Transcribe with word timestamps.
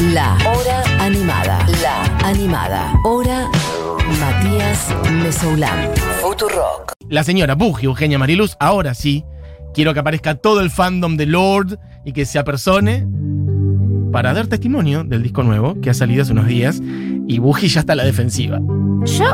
La 0.00 0.38
Hora 0.46 1.04
Animada. 1.04 1.66
La 1.82 2.04
Animada. 2.24 2.94
Hora 3.02 3.50
Matías 4.20 4.94
Mesoulán. 5.10 5.90
Futurock. 6.22 6.92
La 7.10 7.24
señora 7.24 7.56
Buji, 7.56 7.86
Eugenia 7.86 8.16
Mariluz, 8.16 8.56
ahora 8.60 8.94
sí, 8.94 9.24
quiero 9.74 9.94
que 9.94 10.00
aparezca 10.00 10.36
todo 10.36 10.60
el 10.60 10.70
fandom 10.70 11.16
de 11.16 11.26
Lord 11.26 11.80
y 12.04 12.12
que 12.12 12.26
se 12.26 12.38
apersone 12.38 13.08
para 14.12 14.34
dar 14.34 14.46
testimonio 14.46 15.02
del 15.02 15.24
disco 15.24 15.42
nuevo 15.42 15.80
que 15.80 15.90
ha 15.90 15.94
salido 15.94 16.22
hace 16.22 16.30
unos 16.30 16.46
días 16.46 16.80
y 16.80 17.40
Buji 17.40 17.66
ya 17.66 17.80
está 17.80 17.94
a 17.94 17.96
la 17.96 18.04
defensiva. 18.04 18.60
Yo 19.04 19.26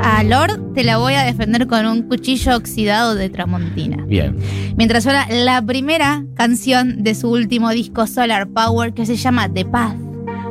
a 0.00 0.24
Lord 0.24 0.72
te 0.74 0.82
la 0.82 0.98
voy 0.98 1.14
a 1.14 1.22
defender 1.22 1.68
con 1.68 1.86
un 1.86 2.02
cuchillo 2.08 2.56
oxidado 2.56 3.14
de 3.14 3.30
Tramontina. 3.30 4.04
Bien. 4.04 4.36
Mientras 4.76 5.04
suena 5.04 5.28
la 5.30 5.62
primera 5.62 6.24
canción 6.34 7.04
de 7.04 7.14
su 7.14 7.30
último 7.30 7.70
disco 7.70 8.08
Solar 8.08 8.48
Power 8.48 8.92
que 8.94 9.06
se 9.06 9.14
llama 9.14 9.48
The 9.48 9.64
Path 9.64 10.07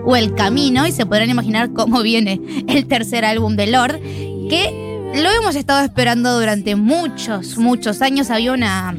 o 0.07 0.15
El 0.15 0.33
Camino 0.35 0.87
y 0.87 0.93
se 0.93 1.05
podrán 1.05 1.29
imaginar 1.29 1.73
cómo 1.73 2.01
viene 2.01 2.39
el 2.69 2.87
tercer 2.87 3.25
álbum 3.25 3.57
de 3.57 3.67
Lord 3.67 3.99
que 4.49 4.87
lo 5.13 5.29
hemos 5.29 5.55
estado 5.55 5.83
esperando 5.83 6.39
durante 6.39 6.77
muchos, 6.77 7.57
muchos 7.57 8.01
años. 8.01 8.29
Había 8.29 8.53
una 8.53 8.95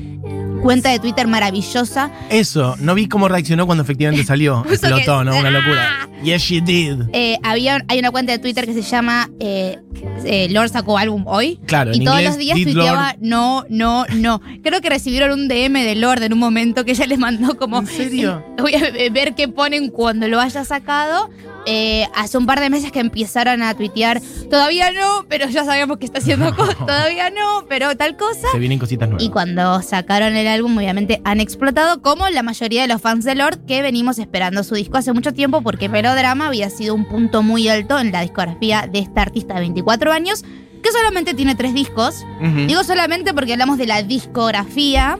cuenta 0.62 0.90
de 0.90 0.98
Twitter 0.98 1.26
maravillosa. 1.26 2.10
Eso, 2.30 2.76
no 2.80 2.94
vi 2.94 3.08
cómo 3.08 3.28
reaccionó 3.28 3.66
cuando 3.66 3.82
efectivamente 3.84 4.24
salió. 4.26 4.64
Explotó, 4.70 5.24
¿no? 5.24 5.36
Una 5.38 5.48
¡Ah! 5.48 5.50
locura. 5.50 6.08
Yes, 6.22 6.42
she 6.42 6.60
did. 6.60 7.02
Eh, 7.12 7.38
había, 7.44 7.84
hay 7.88 7.98
una 8.00 8.10
cuenta 8.10 8.32
de 8.32 8.38
Twitter 8.38 8.66
que 8.66 8.74
se 8.74 8.82
llama 8.82 9.30
eh, 9.38 9.78
eh, 10.24 10.48
Lord 10.50 10.70
sacó 10.70 10.98
álbum 10.98 11.24
hoy. 11.26 11.60
Claro, 11.66 11.92
Y 11.92 11.98
en 11.98 12.04
todos 12.04 12.18
inglés, 12.18 12.30
los 12.34 12.38
días 12.38 12.56
did 12.56 12.64
tuiteaba 12.64 13.12
Lord. 13.12 13.16
no, 13.20 13.64
no, 13.68 14.04
no. 14.14 14.40
Creo 14.62 14.80
que 14.80 14.90
recibieron 14.90 15.30
un 15.32 15.48
DM 15.48 15.74
de 15.84 15.94
Lord 15.94 16.22
en 16.24 16.32
un 16.32 16.40
momento 16.40 16.84
que 16.84 16.92
ella 16.92 17.06
les 17.06 17.18
mandó 17.18 17.56
como. 17.56 17.78
¿En 17.78 17.86
serio? 17.86 18.44
Voy 18.58 18.74
a 18.74 18.80
ver 19.12 19.34
qué 19.36 19.46
ponen 19.48 19.90
cuando 19.90 20.26
lo 20.26 20.40
haya 20.40 20.64
sacado. 20.64 21.30
Eh, 21.70 22.08
hace 22.14 22.38
un 22.38 22.46
par 22.46 22.60
de 22.60 22.70
meses 22.70 22.90
que 22.90 22.98
empezaron 22.98 23.62
a 23.62 23.74
tuitear. 23.74 24.22
Todavía 24.50 24.90
no, 24.90 25.26
pero 25.28 25.50
ya 25.50 25.66
sabemos 25.66 25.98
que 25.98 26.06
está 26.06 26.18
haciendo 26.18 26.54
cosas. 26.56 26.78
Todavía 26.78 27.28
no, 27.28 27.66
pero 27.68 27.94
tal 27.94 28.16
cosa. 28.16 28.48
Se 28.50 28.58
vienen 28.58 28.78
cositas 28.78 29.06
nuevas. 29.06 29.22
Y 29.22 29.28
cuando 29.28 29.82
sacaron 29.82 30.34
el 30.34 30.46
álbum, 30.46 30.78
obviamente 30.78 31.20
han 31.24 31.40
explotado, 31.40 32.00
como 32.00 32.26
la 32.30 32.42
mayoría 32.42 32.80
de 32.80 32.88
los 32.88 33.02
fans 33.02 33.26
de 33.26 33.34
Lord 33.34 33.66
que 33.66 33.82
venimos 33.82 34.18
esperando 34.18 34.64
su 34.64 34.76
disco 34.76 34.96
hace 34.96 35.12
mucho 35.12 35.34
tiempo, 35.34 35.60
porque 35.60 35.90
Melodrama 35.90 36.46
había 36.46 36.70
sido 36.70 36.94
un 36.94 37.04
punto 37.04 37.42
muy 37.42 37.68
alto 37.68 37.98
en 37.98 38.12
la 38.12 38.22
discografía 38.22 38.88
de 38.90 39.00
esta 39.00 39.20
artista 39.20 39.52
de 39.52 39.60
24 39.60 40.10
años, 40.10 40.44
que 40.82 40.90
solamente 40.90 41.34
tiene 41.34 41.54
tres 41.54 41.74
discos. 41.74 42.24
Digo 42.66 42.82
solamente 42.82 43.34
porque 43.34 43.52
hablamos 43.52 43.76
de 43.76 43.86
la 43.86 44.02
discografía, 44.02 45.18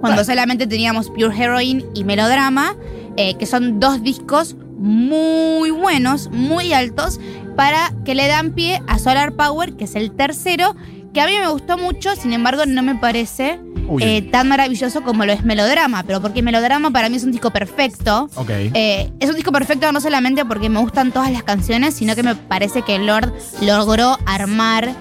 cuando 0.00 0.24
solamente 0.24 0.66
teníamos 0.66 1.10
Pure 1.10 1.36
Heroine 1.36 1.84
y 1.94 2.04
Melodrama, 2.04 2.74
eh, 3.16 3.34
que 3.36 3.44
son 3.44 3.80
dos 3.80 4.02
discos 4.02 4.56
muy 4.76 5.70
buenos, 5.70 6.30
muy 6.30 6.72
altos, 6.72 7.20
para 7.56 7.92
que 8.04 8.14
le 8.14 8.26
dan 8.26 8.52
pie 8.52 8.82
a 8.86 8.98
Solar 8.98 9.32
Power, 9.32 9.74
que 9.74 9.84
es 9.84 9.94
el 9.94 10.12
tercero, 10.12 10.74
que 11.12 11.20
a 11.20 11.26
mí 11.26 11.32
me 11.38 11.48
gustó 11.48 11.78
mucho, 11.78 12.14
sin 12.16 12.32
embargo 12.32 12.66
no 12.66 12.82
me 12.82 12.96
parece 12.96 13.60
eh, 14.00 14.22
tan 14.30 14.48
maravilloso 14.48 15.02
como 15.02 15.24
lo 15.24 15.32
es 15.32 15.44
Melodrama, 15.44 16.02
pero 16.02 16.20
porque 16.20 16.42
Melodrama 16.42 16.90
para 16.90 17.08
mí 17.08 17.16
es 17.16 17.24
un 17.24 17.32
disco 17.32 17.50
perfecto. 17.50 18.28
ok. 18.34 18.50
Eh, 18.50 19.12
es 19.20 19.28
un 19.28 19.36
disco 19.36 19.52
perfecto 19.52 19.90
no 19.92 20.00
solamente 20.00 20.44
porque 20.44 20.68
me 20.68 20.80
gustan 20.80 21.12
todas 21.12 21.30
las 21.30 21.42
canciones, 21.42 21.94
sino 21.94 22.14
que 22.16 22.22
me 22.22 22.34
parece 22.34 22.82
que 22.82 22.98
Lord 22.98 23.32
logró 23.60 24.18
armar 24.26 24.92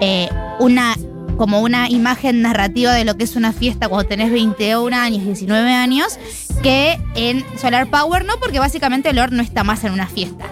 eh, 0.00 0.28
una 0.58 0.96
como 1.36 1.60
una 1.60 1.88
imagen 1.88 2.42
narrativa 2.42 2.92
de 2.92 3.04
lo 3.04 3.16
que 3.16 3.24
es 3.24 3.36
una 3.36 3.52
fiesta 3.52 3.88
cuando 3.88 4.08
tenés 4.08 4.30
21 4.30 4.94
años, 4.94 5.24
19 5.24 5.72
años, 5.72 6.18
que 6.62 7.00
en 7.14 7.44
Solar 7.58 7.88
Power 7.88 8.24
no, 8.24 8.34
porque 8.38 8.58
básicamente 8.58 9.12
Lord 9.12 9.32
no 9.32 9.42
está 9.42 9.64
más 9.64 9.84
en 9.84 9.92
una 9.92 10.06
fiesta. 10.06 10.44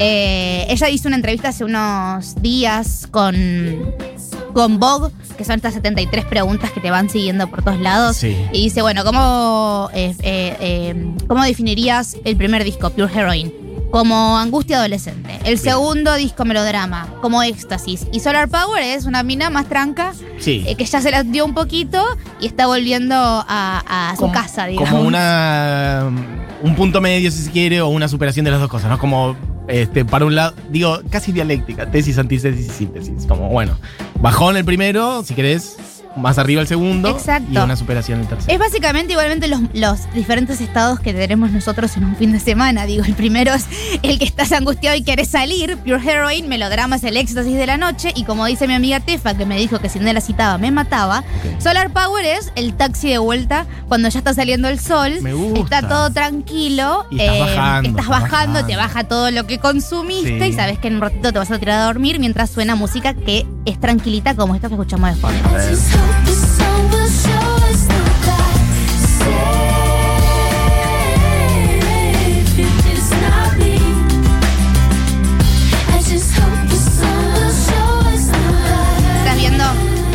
Eh, 0.00 0.66
ella 0.68 0.88
hizo 0.88 1.08
una 1.08 1.16
entrevista 1.16 1.48
hace 1.48 1.64
unos 1.64 2.34
días 2.42 3.06
con, 3.10 3.34
con 4.52 4.78
Vogue, 4.78 5.12
que 5.36 5.44
son 5.44 5.56
estas 5.56 5.74
73 5.74 6.24
preguntas 6.24 6.70
que 6.72 6.80
te 6.80 6.90
van 6.90 7.08
siguiendo 7.08 7.48
por 7.48 7.62
todos 7.62 7.80
lados. 7.80 8.16
Sí. 8.16 8.36
Y 8.52 8.64
dice, 8.64 8.82
bueno, 8.82 9.04
¿cómo, 9.04 9.90
eh, 9.94 10.14
eh, 10.22 10.56
eh, 10.60 11.14
¿cómo 11.26 11.44
definirías 11.44 12.16
el 12.24 12.36
primer 12.36 12.64
disco, 12.64 12.90
Pure 12.90 13.12
Heroine? 13.12 13.63
Como 13.94 14.36
angustia 14.36 14.78
adolescente. 14.78 15.38
El 15.44 15.56
segundo 15.56 16.16
disco, 16.16 16.44
melodrama, 16.44 17.06
como 17.22 17.44
éxtasis. 17.44 18.08
Y 18.12 18.18
Solar 18.18 18.48
Power 18.48 18.82
es 18.82 19.04
una 19.04 19.22
mina 19.22 19.50
más 19.50 19.68
tranca, 19.68 20.12
Sí. 20.40 20.64
eh, 20.66 20.74
que 20.74 20.84
ya 20.84 21.00
se 21.00 21.12
la 21.12 21.22
dio 21.22 21.44
un 21.44 21.54
poquito 21.54 22.04
y 22.40 22.46
está 22.46 22.66
volviendo 22.66 23.14
a, 23.14 24.10
a 24.10 24.16
su 24.16 24.22
Como- 24.22 24.32
casa, 24.32 24.66
digamos. 24.66 24.90
Como 24.90 25.02
una. 25.04 26.10
Un 26.64 26.74
punto 26.74 27.00
medio, 27.00 27.30
si 27.30 27.44
se 27.44 27.52
quiere, 27.52 27.82
o 27.82 27.86
una 27.88 28.08
superación 28.08 28.44
de 28.44 28.50
las 28.50 28.58
dos 28.58 28.68
cosas, 28.68 28.90
¿no? 28.90 28.98
Como. 28.98 29.36
Este, 29.68 30.04
para 30.04 30.24
un 30.24 30.34
lado, 30.34 30.54
digo, 30.70 30.98
casi 31.08 31.30
dialéctica, 31.30 31.88
tesis, 31.88 32.18
antítesis 32.18 32.66
y 32.66 32.70
síntesis. 32.70 33.26
Como, 33.28 33.48
bueno, 33.48 33.78
bajón 34.20 34.56
el 34.56 34.64
primero, 34.64 35.22
si 35.22 35.34
querés, 35.34 35.76
más 36.16 36.38
arriba 36.38 36.60
el 36.60 36.66
segundo. 36.68 37.10
Exacto. 37.10 37.48
Y 37.52 37.56
una 37.56 37.76
superación 37.76 38.20
el 38.20 38.28
tercero. 38.28 38.52
Es 38.52 38.58
básicamente 38.58 39.12
igualmente 39.12 39.48
los, 39.48 39.60
los 39.72 40.12
diferentes 40.14 40.60
estados 40.60 41.00
que 41.00 41.12
tenemos 41.12 41.50
nosotros 41.50 41.96
en 41.96 42.04
un 42.04 42.16
fin 42.16 42.32
de 42.32 42.40
semana. 42.40 42.86
Digo, 42.86 43.04
el 43.04 43.14
primero 43.14 43.52
es 43.54 43.66
el 44.02 44.18
que 44.18 44.24
estás 44.24 44.52
angustiado 44.52 44.96
y 44.96 45.02
quieres 45.02 45.28
salir. 45.28 45.76
Pure 45.78 46.00
Heroine, 46.04 46.46
melodrama 46.48 46.96
es 46.96 47.04
el 47.04 47.16
éxtasis 47.16 47.54
de 47.56 47.66
la 47.66 47.76
noche. 47.76 48.12
Y 48.14 48.24
como 48.24 48.46
dice 48.46 48.66
mi 48.68 48.74
amiga 48.74 49.00
Tefa, 49.00 49.34
que 49.36 49.46
me 49.46 49.56
dijo 49.58 49.78
que 49.80 49.88
si 49.88 49.98
no 49.98 50.12
la 50.12 50.20
citaba 50.20 50.58
me 50.58 50.70
mataba. 50.70 51.24
Solar 51.58 51.90
Power 51.92 52.24
es 52.24 52.52
el 52.54 52.74
taxi 52.74 53.08
de 53.10 53.18
vuelta 53.18 53.66
cuando 53.88 54.08
ya 54.08 54.18
está 54.18 54.34
saliendo 54.34 54.68
el 54.68 54.78
sol. 54.78 55.20
Me 55.20 55.32
gusta. 55.34 55.78
Está 55.78 55.88
todo 55.88 56.10
tranquilo. 56.10 57.06
Y 57.10 57.20
estás 57.20 57.38
bajando, 57.40 57.88
Estás 57.88 58.08
bajando, 58.08 58.66
te 58.66 58.76
baja 58.76 59.04
todo 59.04 59.30
lo 59.30 59.46
que 59.46 59.58
consumiste 59.58 60.38
Sí. 60.40 60.50
y 60.50 60.52
sabes 60.52 60.78
que 60.78 60.88
en 60.88 60.96
un 60.96 61.00
ratito 61.00 61.32
te 61.32 61.38
vas 61.38 61.50
a 61.50 61.58
tirar 61.58 61.80
a 61.80 61.84
dormir 61.86 62.18
mientras 62.18 62.50
suena 62.50 62.74
música 62.74 63.14
que 63.14 63.46
es 63.64 63.80
tranquilita 63.80 64.34
como 64.34 64.54
esto 64.54 64.68
que 64.68 64.74
escuchamos 64.74 65.14
de 65.14 65.20
fondo. 65.20 65.58
Estás 79.18 79.36
viendo 79.36 79.64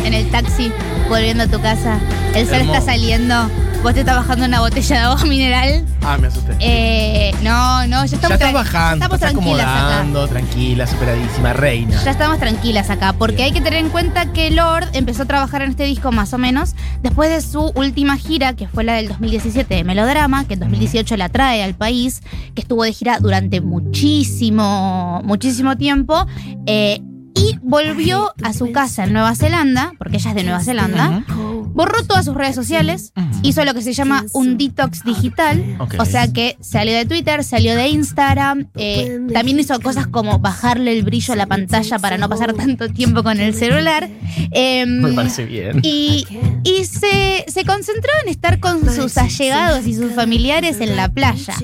en 0.04 0.14
el 0.14 0.30
taxi, 0.30 0.72
volviendo 1.08 1.44
a 1.44 1.46
tu 1.48 1.60
casa, 1.60 1.98
el 2.34 2.46
sol 2.46 2.60
está 2.60 2.80
saliendo, 2.80 3.34
vos 3.82 3.94
te 3.94 4.00
estás 4.00 4.16
bajando 4.16 4.44
una 4.44 4.60
botella 4.60 4.96
de 4.96 5.02
agua 5.02 5.24
mineral. 5.26 5.86
Ah, 6.02 6.18
me 6.18 6.26
asusté. 6.26 6.54
Eh, 6.60 7.32
no, 7.42 7.86
no, 7.86 8.04
ya 8.04 8.06
ya 8.06 8.16
estamos, 8.16 8.32
estás 8.34 8.50
tra- 8.50 8.52
bajando, 8.52 8.94
estamos 9.04 9.14
estás 9.16 9.32
tranquilas 9.32 9.60
acá. 9.66 9.78
acomodando, 9.78 10.28
tranquila, 10.28 10.86
superadísima, 10.86 11.52
reina. 11.54 12.02
Ya 12.04 12.10
estamos 12.10 12.38
tranquilas 12.38 12.90
acá, 12.90 13.12
porque 13.14 13.36
Bien. 13.36 13.46
hay 13.46 13.52
que 13.52 13.60
tener 13.62 13.78
en 13.80 13.88
cuenta 13.90 14.32
que 14.32 14.50
Lord 14.50 14.88
empezó 14.92 15.22
a 15.22 15.26
trabajar 15.26 15.62
en 15.62 15.70
este 15.70 15.84
disco 15.84 16.12
más 16.12 16.32
o 16.34 16.38
menos 16.38 16.74
después 17.02 17.30
de 17.30 17.40
su 17.40 17.72
última 17.74 18.16
gira, 18.16 18.54
que 18.54 18.68
fue 18.68 18.84
la 18.84 18.94
del 18.94 19.08
2017 19.08 19.74
de 19.74 19.84
Melodrama, 19.84 20.44
que 20.46 20.54
en 20.54 20.60
2018 20.60 21.16
la 21.16 21.28
trae 21.30 21.62
al 21.62 21.74
país, 21.74 22.22
que 22.54 22.60
estuvo 22.62 22.84
de 22.84 22.92
gira 22.92 23.18
durante 23.18 23.60
muchísimo, 23.60 25.22
muchísimo 25.24 25.76
tiempo. 25.76 26.26
eh, 26.66 27.00
y 27.32 27.56
volvió 27.62 28.34
a 28.42 28.52
su 28.52 28.70
casa 28.72 29.04
en 29.04 29.12
Nueva 29.14 29.34
Zelanda, 29.34 29.92
porque 29.98 30.16
ella 30.18 30.30
es 30.30 30.36
de 30.36 30.42
Nueva 30.42 30.60
Zelanda, 30.60 31.24
borró 31.72 32.02
todas 32.04 32.24
sus 32.24 32.34
redes 32.34 32.54
sociales, 32.54 33.12
hizo 33.42 33.64
lo 33.64 33.74
que 33.74 33.82
se 33.82 33.92
llama 33.92 34.24
un 34.32 34.58
detox 34.58 35.04
digital, 35.04 35.76
Ok. 35.78 35.94
o 35.98 36.04
sea 36.04 36.32
que 36.32 36.56
salió 36.60 36.94
de 36.94 37.04
Twitter, 37.06 37.44
salió 37.44 37.74
de 37.74 37.88
Instagram, 37.88 38.68
eh, 38.76 39.20
también 39.32 39.58
hizo 39.60 39.78
cosas 39.80 40.06
como 40.06 40.38
bajarle 40.38 40.92
el 40.92 41.02
brillo 41.02 41.32
a 41.34 41.36
la 41.36 41.46
pantalla 41.46 41.98
para 41.98 42.18
no 42.18 42.28
pasar 42.28 42.52
tanto 42.54 42.88
tiempo 42.88 43.22
con 43.22 43.40
el 43.40 43.54
celular. 43.54 44.08
em, 44.52 45.00
Me 45.00 45.12
parece 45.12 45.44
bien. 45.44 45.80
y, 45.82 46.26
y 46.64 46.84
se, 46.84 47.44
se 47.48 47.64
concentró 47.64 48.10
en 48.24 48.28
estar 48.30 48.60
con 48.60 48.92
sus 48.92 49.16
allegados 49.18 49.86
y 49.86 49.94
sus 49.94 50.12
familiares 50.12 50.80
en 50.80 50.96
la 50.96 51.08
playa. 51.08 51.54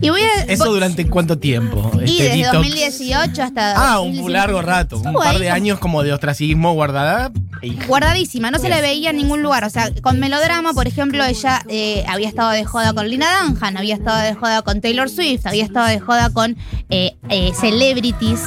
Y 0.00 0.10
voy 0.10 0.20
a. 0.20 0.44
¿Eso 0.44 0.64
voy- 0.64 0.74
durante 0.74 1.06
cuánto 1.06 1.38
tiempo? 1.38 1.90
y 2.00 2.04
Este 2.10 2.22
desde 2.24 2.36
detox? 2.38 2.52
2018 2.54 3.42
hasta. 3.42 3.72
Ah, 3.76 4.00
un 4.00 4.08
2019. 4.16 4.32
largo 4.32 4.62
rato. 4.62 4.96
Un 4.96 5.06
Estuvo 5.06 5.18
par 5.20 5.28
ahí 5.34 5.38
de 5.40 5.44
como- 5.46 5.54
años 5.54 5.78
como 5.78 6.02
de 6.02 6.12
ostracismo 6.12 6.72
guardada. 6.74 7.32
y- 7.62 7.74
guardadísima, 7.86 8.50
no 8.50 8.58
se 8.58 8.68
la 8.68 8.80
veía 8.80 9.10
en 9.10 9.16
ningún 9.16 9.42
O 9.64 9.70
sea, 9.70 9.90
con 10.02 10.18
Melodrama, 10.18 10.72
por 10.72 10.86
ejemplo, 10.86 11.24
ella 11.24 11.62
eh, 11.68 12.04
había 12.08 12.28
estado 12.28 12.50
de 12.50 12.64
joda 12.64 12.92
con 12.92 13.08
Lina 13.08 13.26
Dunham, 13.42 13.76
había 13.76 13.94
estado 13.94 14.20
de 14.22 14.34
joda 14.34 14.62
con 14.62 14.80
Taylor 14.80 15.08
Swift, 15.08 15.46
había 15.46 15.64
estado 15.64 15.88
de 15.88 16.00
joda 16.00 16.30
con 16.30 16.56
eh, 16.90 17.16
eh, 17.28 17.52
celebrities 17.54 18.40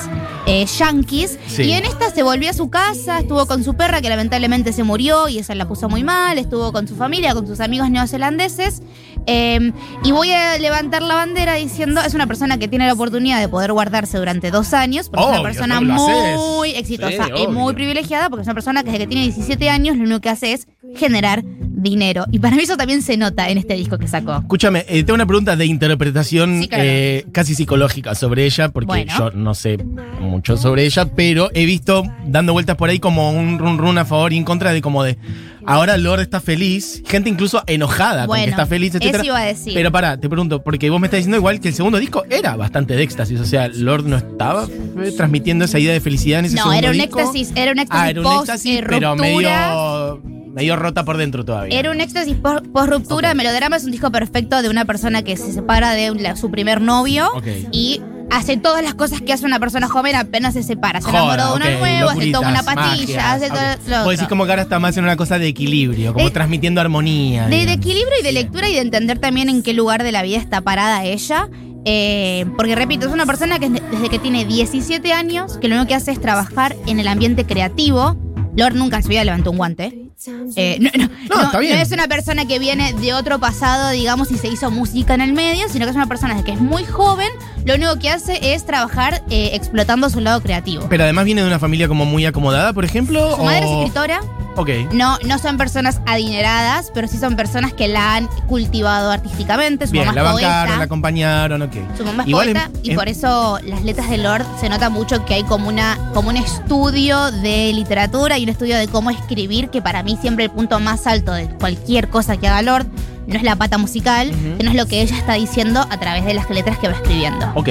eh, 0.50 0.66
yankees. 0.66 1.38
Sí. 1.48 1.64
Y 1.64 1.74
en 1.74 1.86
esta 1.86 2.10
se 2.10 2.24
volvió 2.24 2.50
a 2.50 2.54
su 2.54 2.70
casa, 2.70 3.20
estuvo 3.20 3.46
con 3.46 3.64
su 3.64 3.76
perra 3.76 4.02
que 4.02 4.10
lamentablemente 4.10 4.74
se 4.74 4.84
murió 4.84 5.28
y 5.30 5.38
esa 5.40 5.54
la 5.56 5.68
puso 5.68 5.88
muy 5.90 6.04
mal, 6.04 6.38
estuvo 6.38 6.72
con 6.72 6.88
su 6.88 6.96
familia, 6.96 7.34
con 7.34 7.46
sus 7.48 7.60
amigos 7.60 7.90
neozelandeses. 7.90 8.82
eh, 9.28 9.72
y 10.04 10.12
voy 10.12 10.32
a 10.32 10.58
levantar 10.58 11.02
la 11.04 11.14
bandera 11.16 11.54
diciendo, 11.56 12.02
es 12.02 12.14
una 12.16 12.26
persona 12.26 12.58
que 12.58 12.68
tiene 12.68 12.88
la 12.88 12.94
oportunidad 12.94 13.40
de 13.40 13.48
poder 13.48 13.74
guardarse 13.74 14.18
durante 14.18 14.50
dos 14.50 14.74
años, 14.74 15.10
porque 15.10 15.24
es 15.26 15.30
una 15.32 15.44
persona 15.44 15.78
haces. 15.78 16.38
muy 16.40 16.70
exitosa 16.72 17.26
Sí, 17.26 17.44
y 17.44 17.48
muy 17.48 17.74
privilegiada, 17.74 18.30
porque 18.30 18.42
es 18.42 18.48
una 18.48 18.56
persona 18.56 18.84
que 18.84 18.92
desde 18.92 19.04
que 19.04 19.08
tiene 19.08 19.24
17 19.24 19.70
años 19.70 19.98
lo 19.98 20.04
único 20.04 20.22
que 20.22 20.30
hace 20.30 20.54
es 20.54 20.68
generar 20.96 21.44
dinero. 21.82 22.26
Y 22.32 22.40
para 22.40 22.56
mí 22.56 22.64
eso 22.64 22.78
también 22.78 23.02
se 23.02 23.18
nota 23.18 23.50
en 23.50 23.58
este 23.58 23.74
disco 23.76 23.98
que 23.98 24.08
sacó. 24.08 24.38
Escúchame, 24.38 24.86
eh, 24.88 25.04
tengo 25.04 25.16
una 25.16 25.26
pregunta 25.26 25.56
de 25.56 25.66
interpretación 25.66 26.62
Sí, 26.62 26.68
claro. 26.68 26.84
eh, 26.86 27.26
casi 27.32 27.56
psicológica 27.56 28.16
sobre 28.16 28.46
ella, 28.46 28.70
porque 28.70 28.88
Bueno. 28.88 29.14
yo 29.18 29.32
no 29.32 29.54
sé 29.54 29.78
mucho 30.22 30.58
sobre 30.58 30.86
ella, 30.86 31.06
pero 31.16 31.50
he 31.54 31.66
visto 31.66 32.04
dando 32.26 32.54
vueltas 32.54 32.76
por 32.76 32.90
ahí 32.90 33.00
como 33.00 33.32
un 33.32 33.60
run 33.60 33.78
run 33.78 33.98
a 33.98 34.06
favor 34.06 34.34
y 34.34 34.38
en 34.38 34.44
contra 34.44 34.74
de 34.74 34.82
como 34.82 35.04
de 35.04 35.18
ahora 35.66 35.98
Lord 35.98 36.22
está 36.22 36.40
feliz, 36.40 37.04
gente 37.08 37.30
incluso 37.30 37.62
enojada 37.68 38.22
con 38.22 38.28
Bueno, 38.28 38.46
que 38.46 38.50
está 38.52 38.66
feliz, 38.66 38.96
etc. 38.96 39.16
eso 39.16 39.24
iba 39.26 39.40
a 39.40 39.46
decir. 39.46 39.74
Pero 39.74 39.92
pará, 39.92 40.18
te 40.18 40.28
pregunto, 40.30 40.64
porque 40.64 40.90
vos 40.90 41.00
me 41.00 41.08
estás 41.08 41.20
diciendo 41.20 41.38
igual 41.38 41.60
que 41.60 41.68
el 41.70 41.74
segundo 41.74 42.00
disco 42.00 42.24
era 42.30 42.56
bastante 42.56 42.96
de 42.96 43.04
éxtasis, 43.04 43.40
o 43.40 43.46
sea, 43.46 43.68
Lord 43.68 44.06
no 44.06 44.18
estaba 44.18 44.66
eh, 44.66 45.12
transmitiendo 45.16 45.66
esa 45.66 45.78
idea 45.80 45.94
de 45.94 46.00
felicidad 46.02 46.40
en 46.40 46.46
ese 46.46 46.56
No, 46.56 46.64
segundo 46.64 46.80
era 46.80 46.92
un 46.92 46.98
disco. 46.98 47.20
éxtasis, 47.20 47.52
era 47.56 47.72
un 47.72 47.80
éxtasis 47.80 48.04
Ah, 48.04 48.10
era 48.10 48.20
un 48.22 48.26
post 48.26 48.40
éxtasis, 48.50 48.80
eh, 48.80 48.84
pero 48.88 49.16
medio, 49.16 50.22
medio 50.54 50.76
rota 50.76 51.06
por 51.06 51.18
dentro 51.18 51.46
todavía. 51.46 51.78
Era 51.80 51.92
un 51.92 52.02
éxtasis 52.02 52.36
post, 52.36 52.66
ruptura. 52.88 53.32
Ok. 53.32 53.36
Melodrama 53.36 53.76
es 53.78 53.84
un 53.86 53.92
disco 53.92 54.12
perfecto 54.12 54.62
de 54.62 54.70
una 54.70 54.86
persona 54.86 55.22
que 55.24 55.38
se 55.38 55.52
separa 55.54 55.92
de 55.94 56.14
la- 56.16 56.36
su 56.36 56.50
primer 56.52 56.82
novio 56.82 57.30
y 57.72 58.02
hace 58.32 58.58
todas 58.58 58.84
las 58.84 58.94
cosas 58.94 59.22
que 59.22 59.34
hace 59.34 59.46
una 59.46 59.60
persona 59.60 59.88
joven 59.88 60.16
apenas 60.16 60.54
se 60.54 60.62
separa. 60.64 61.02
Se 61.02 61.08
Joda, 61.10 61.20
enamora 61.36 61.46
de 61.48 61.54
uno 61.56 61.66
ok, 61.66 61.80
nuevo, 61.80 62.22
se 62.22 62.32
toma 62.32 62.50
una 62.50 62.64
pastilla, 62.64 63.32
hace 63.34 63.48
todo 63.50 63.60
lo 63.88 64.04
Vos 64.04 64.12
decís 64.12 64.28
como 64.28 64.46
que 64.46 64.52
ahora 64.52 64.62
está 64.64 64.80
más 64.80 64.96
en 64.98 65.04
una 65.04 65.16
cosa 65.18 65.40
de 65.40 65.48
equilibrio, 65.48 66.14
como 66.14 66.26
De- 66.26 66.32
transmitiendo 66.32 66.80
armonía. 66.82 67.48
De, 67.48 67.64
equilibrio 67.72 68.20
y 68.20 68.24
de 68.24 68.32
lectura 68.32 68.70
y 68.70 68.74
de 68.74 68.82
entender 68.82 69.18
también 69.20 69.50
en 69.50 69.64
qué 69.64 69.74
lugar 69.74 70.04
de 70.04 70.12
la 70.12 70.22
vida 70.24 70.38
está 70.38 70.62
parada 70.62 71.04
ella. 71.06 71.48
Eh, 71.86 72.46
porque 72.58 72.76
repito, 72.76 73.08
es 73.08 73.14
una 73.14 73.26
persona 73.26 73.58
que 73.58 73.70
desde 73.70 74.10
que 74.10 74.20
tiene 74.20 74.46
17 74.46 75.14
años, 75.14 75.58
que 75.58 75.68
lo 75.70 75.76
único 75.76 75.88
que 75.88 75.96
hace 75.96 76.12
es 76.12 76.20
trabajar 76.22 76.76
en 76.88 77.00
el 77.00 77.08
ambiente 77.08 77.46
creativo. 77.46 78.16
Lord 78.56 78.76
nunca 78.76 79.02
su 79.02 79.08
vida 79.10 79.24
levantó 79.24 79.52
un 79.52 79.58
guante. 79.58 80.09
Eh, 80.56 80.78
no, 80.82 80.90
no, 80.98 81.08
No, 81.30 81.36
no, 81.36 81.42
está 81.44 81.60
bien. 81.60 81.76
no 81.76 81.82
es 81.82 81.92
una 81.92 82.08
persona 82.08 82.46
que 82.46 82.60
viene 82.60 82.94
de 82.94 83.14
otro 83.14 83.40
pasado, 83.40 83.90
digamos, 83.92 84.32
y 84.32 84.38
se 84.38 84.48
hizo 84.50 84.70
música 84.70 85.14
en 85.14 85.22
el 85.22 85.34
medio, 85.34 85.70
sino 85.70 85.86
que 85.86 85.92
es 85.92 85.96
una 85.96 86.08
persona 86.08 86.44
que 86.44 86.52
es 86.52 86.60
muy 86.60 86.84
joven, 86.84 87.30
lo 87.66 87.76
único 87.76 87.98
que 88.00 88.10
hace 88.10 88.54
es 88.54 88.66
trabajar 88.66 89.24
eh, 89.30 89.52
explotando 89.54 90.10
su 90.10 90.20
lado 90.20 90.42
creativo. 90.42 90.88
Pero 90.90 91.04
además 91.04 91.26
viene 91.26 91.42
de 91.42 91.48
una 91.48 91.60
familia 91.60 91.88
como 91.88 92.06
muy 92.06 92.26
acomodada, 92.26 92.74
por 92.74 92.84
ejemplo. 92.84 93.36
Su 93.38 93.44
madre 93.44 93.60
es 93.66 93.72
escritora, 93.72 94.22
Ok. 94.56 94.70
no, 94.94 95.18
no 95.26 95.38
son 95.40 95.58
personas 95.58 96.02
adineradas, 96.06 96.92
pero 96.94 97.08
sí 97.08 97.18
son 97.18 97.36
personas 97.36 97.72
que 97.74 97.88
la 97.88 98.16
han 98.16 98.28
cultivado 98.48 99.12
artísticamente. 99.12 99.86
Su 99.88 99.94
Bien, 99.94 100.06
mamá 100.08 100.16
la 100.22 100.22
es 100.30 100.34
bancaron, 100.34 100.66
poeta. 100.66 100.78
la 100.80 100.84
acompañaron, 100.86 101.62
ok. 101.62 101.74
Su 101.98 102.04
mamá 102.06 102.24
es 102.24 102.30
Igual 102.30 102.46
poeta 102.52 102.70
es- 102.74 102.80
y 102.84 102.92
es- 102.92 102.98
por 102.98 103.08
eso 103.08 103.60
las 103.64 103.84
letras 103.84 104.10
de 104.10 104.18
Lord 104.18 104.46
se 104.60 104.70
nota 104.70 104.90
mucho 104.90 105.24
que 105.26 105.36
hay 105.36 105.44
como 105.44 105.70
una 105.70 105.98
como 106.14 106.30
un 106.30 106.38
estudio 106.38 107.32
de 107.32 107.72
literatura 107.74 108.38
y 108.38 108.44
un 108.44 108.50
estudio 108.50 108.78
de 108.78 108.88
cómo 108.88 109.10
escribir 109.12 109.70
que 109.70 109.82
para 109.82 110.04
mí 110.04 110.18
siempre 110.20 110.46
el 110.46 110.52
punto 110.52 110.80
más 110.80 111.08
alto 111.08 111.32
de 111.34 111.48
cualquier 111.48 112.10
cosa 112.10 112.38
que 112.38 112.48
haga 112.48 112.62
Lord 112.62 112.88
no 113.30 113.36
es 113.36 113.44
la 113.44 113.56
pata 113.56 113.78
musical, 113.78 114.32
sino 114.58 114.72
es 114.72 114.76
lo 114.76 114.86
que 114.88 115.02
ella 115.02 115.16
está 115.16 115.34
diciendo 115.34 115.86
a 115.90 116.00
través 116.00 116.26
de 116.26 116.34
las 116.34 116.50
letras 116.50 116.78
que 116.80 116.88
va 116.88 116.94
escribiendo. 116.94 117.52
Ok. 117.56 117.70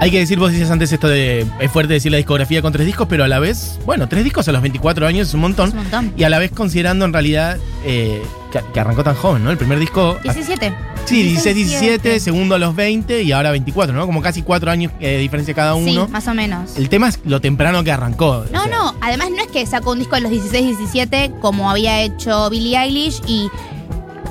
Hay 0.00 0.10
que 0.10 0.18
decir, 0.18 0.38
vos 0.38 0.52
decías 0.52 0.70
antes 0.70 0.92
esto 0.92 1.08
de. 1.08 1.46
Es 1.60 1.70
fuerte 1.70 1.94
decir 1.94 2.10
la 2.10 2.18
discografía 2.18 2.62
con 2.62 2.72
tres 2.72 2.86
discos, 2.86 3.06
pero 3.08 3.24
a 3.24 3.28
la 3.28 3.38
vez. 3.38 3.78
Bueno, 3.86 4.08
tres 4.08 4.24
discos 4.24 4.48
a 4.48 4.52
los 4.52 4.62
24 4.62 5.06
años 5.06 5.28
es 5.28 5.34
un 5.34 5.40
montón. 5.40 5.68
Es 5.68 5.74
un 5.74 5.80
montón. 5.80 6.12
Y 6.16 6.24
a 6.24 6.28
la 6.28 6.38
vez 6.38 6.50
considerando 6.52 7.04
en 7.04 7.12
realidad 7.12 7.58
eh, 7.84 8.22
que, 8.52 8.60
que 8.72 8.80
arrancó 8.80 9.02
tan 9.02 9.14
joven, 9.14 9.44
¿no? 9.44 9.50
El 9.50 9.58
primer 9.58 9.78
disco. 9.78 10.18
17. 10.22 10.72
Sí, 11.04 11.22
16, 11.24 11.56
17, 11.56 12.20
segundo 12.20 12.54
a 12.54 12.58
los 12.58 12.76
20 12.76 13.22
y 13.22 13.32
ahora 13.32 13.50
24, 13.50 13.94
¿no? 13.94 14.06
Como 14.06 14.22
casi 14.22 14.42
cuatro 14.42 14.70
años 14.70 14.92
eh, 15.00 15.12
de 15.12 15.18
diferencia 15.18 15.52
cada 15.52 15.74
uno. 15.74 16.06
Sí, 16.06 16.12
más 16.12 16.28
o 16.28 16.34
menos. 16.34 16.76
El 16.76 16.88
tema 16.88 17.08
es 17.08 17.18
lo 17.24 17.40
temprano 17.40 17.82
que 17.82 17.90
arrancó. 17.90 18.44
No, 18.52 18.60
o 18.60 18.64
sea, 18.64 18.70
no, 18.70 18.94
además 19.00 19.30
no 19.30 19.42
es 19.42 19.48
que 19.48 19.66
sacó 19.66 19.92
un 19.92 19.98
disco 19.98 20.16
a 20.16 20.20
los 20.20 20.30
16, 20.30 20.78
17 20.78 21.32
como 21.40 21.70
había 21.70 22.00
hecho 22.02 22.48
Billie 22.50 22.78
Eilish 22.78 23.20
y 23.26 23.50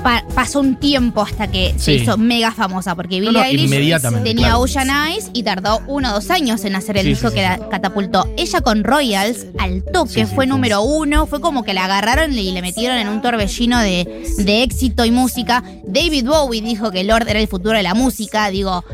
pa- 0.02 0.24
pasó 0.34 0.60
un 0.60 0.76
tiempo 0.76 1.22
hasta 1.22 1.50
que 1.50 1.74
se 1.76 1.96
Sí. 1.96 2.02
hizo 2.02 2.16
mega 2.16 2.52
famosa 2.52 2.94
porque 2.94 3.16
No, 3.20 3.28
Billie 3.28 3.32
no, 3.40 3.44
Eilish 3.44 3.64
inmediatamente, 3.66 4.28
tenía 4.30 4.46
claro. 4.48 4.60
Ocean 4.62 4.88
Eyes 4.90 5.30
y 5.32 5.42
tardó 5.42 5.80
uno 5.86 6.10
o 6.10 6.12
dos 6.14 6.30
años 6.30 6.64
en 6.64 6.74
hacer 6.76 6.96
el 6.96 7.04
Sí, 7.04 7.08
disco 7.10 7.28
sí, 7.28 7.34
que 7.36 7.42
la 7.42 7.58
catapultó. 7.68 8.26
Ella 8.36 8.60
con 8.60 8.84
Royals 8.84 9.46
al 9.58 9.82
toque 9.84 10.26
fue 10.26 10.46
número 10.46 10.82
uno, 10.82 11.26
fue 11.26 11.40
como 11.40 11.62
que 11.64 11.74
la 11.74 11.84
agarraron 11.84 12.32
y 12.36 12.50
le 12.52 12.62
metieron 12.62 12.98
en 12.98 13.08
un 13.08 13.22
torbellino 13.22 13.78
de, 13.80 14.24
de 14.38 14.62
éxito 14.62 15.04
y 15.04 15.10
música. 15.10 15.62
David 15.84 16.26
Bowie 16.26 16.62
dijo 16.62 16.90
que 16.90 17.04
Lord 17.04 17.28
era 17.28 17.40
el 17.40 17.48
futuro 17.48 17.76
de 17.76 17.82
la 17.82 17.94
música, 17.94 18.48
digo, 18.50 18.84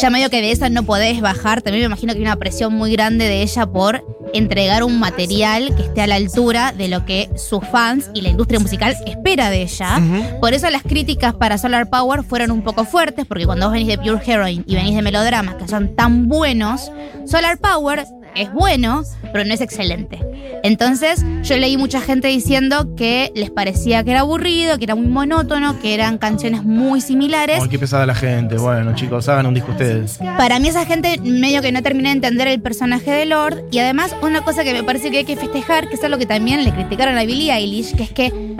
ya 0.00 0.10
medio 0.10 0.30
que 0.30 0.40
de 0.40 0.50
esa 0.52 0.68
no 0.68 0.82
podés 0.84 1.20
bajar, 1.20 1.62
también 1.62 1.82
me 1.82 1.86
imagino 1.86 2.12
que 2.12 2.18
hay 2.18 2.24
una 2.24 2.36
presión 2.36 2.74
muy 2.74 2.92
grande 2.92 3.26
de 3.26 3.42
ella 3.42 3.66
por 3.66 4.04
entregar 4.34 4.84
un 4.84 4.98
material 5.00 5.74
que 5.74 5.84
esté 5.84 6.02
a 6.02 6.06
la 6.06 6.16
altura 6.16 6.72
de 6.76 6.88
lo 6.88 7.06
que 7.06 7.30
sus 7.36 7.60
fans 7.72 8.10
y 8.12 8.20
la 8.20 8.28
industria 8.28 8.60
musical 8.60 8.94
espera 9.06 9.48
de 9.48 9.62
ella. 9.62 10.02
Por 10.40 10.52
eso 10.52 10.57
las 10.62 10.82
críticas 10.82 11.34
para 11.34 11.58
Solar 11.58 11.88
Power 11.88 12.22
fueron 12.22 12.50
un 12.50 12.62
poco 12.62 12.84
fuertes, 12.84 13.26
porque 13.26 13.46
cuando 13.46 13.66
vos 13.66 13.72
venís 13.72 13.88
de 13.88 13.98
Pure 13.98 14.20
Heroine 14.24 14.64
y 14.66 14.74
venís 14.74 14.94
de 14.94 15.02
melodramas 15.02 15.54
que 15.54 15.68
son 15.68 15.94
tan 15.94 16.28
buenos, 16.28 16.90
Solar 17.26 17.58
Power 17.58 18.04
es 18.34 18.52
bueno, 18.52 19.02
pero 19.32 19.44
no 19.44 19.54
es 19.54 19.60
excelente. 19.60 20.20
Entonces, 20.62 21.24
yo 21.42 21.56
leí 21.56 21.76
mucha 21.76 22.00
gente 22.00 22.28
diciendo 22.28 22.94
que 22.96 23.32
les 23.34 23.50
parecía 23.50 24.04
que 24.04 24.12
era 24.12 24.20
aburrido, 24.20 24.78
que 24.78 24.84
era 24.84 24.94
muy 24.94 25.06
monótono, 25.06 25.78
que 25.80 25.94
eran 25.94 26.18
canciones 26.18 26.62
muy 26.62 27.00
similares. 27.00 27.60
Ay, 27.62 27.68
qué 27.68 27.78
pesada 27.78 28.06
la 28.06 28.14
gente. 28.14 28.56
Bueno, 28.56 28.94
chicos, 28.94 29.28
hagan 29.28 29.46
un 29.46 29.54
disco 29.54 29.72
ustedes. 29.72 30.18
Para 30.36 30.58
mí 30.58 30.68
esa 30.68 30.84
gente 30.84 31.18
medio 31.22 31.62
que 31.62 31.72
no 31.72 31.82
termina 31.82 32.10
de 32.10 32.16
entender 32.16 32.48
el 32.48 32.60
personaje 32.60 33.10
de 33.10 33.26
Lord 33.26 33.64
y 33.70 33.78
además 33.78 34.14
una 34.22 34.42
cosa 34.42 34.64
que 34.64 34.72
me 34.72 34.82
parece 34.82 35.10
que 35.10 35.18
hay 35.18 35.24
que 35.24 35.36
festejar, 35.36 35.88
que 35.88 35.94
es 35.94 36.04
algo 36.04 36.18
que 36.18 36.26
también 36.26 36.64
le 36.64 36.72
criticaron 36.72 37.16
a 37.18 37.24
Billie 37.24 37.52
Eilish, 37.52 37.94
que 37.94 38.02
es 38.04 38.10
que 38.10 38.56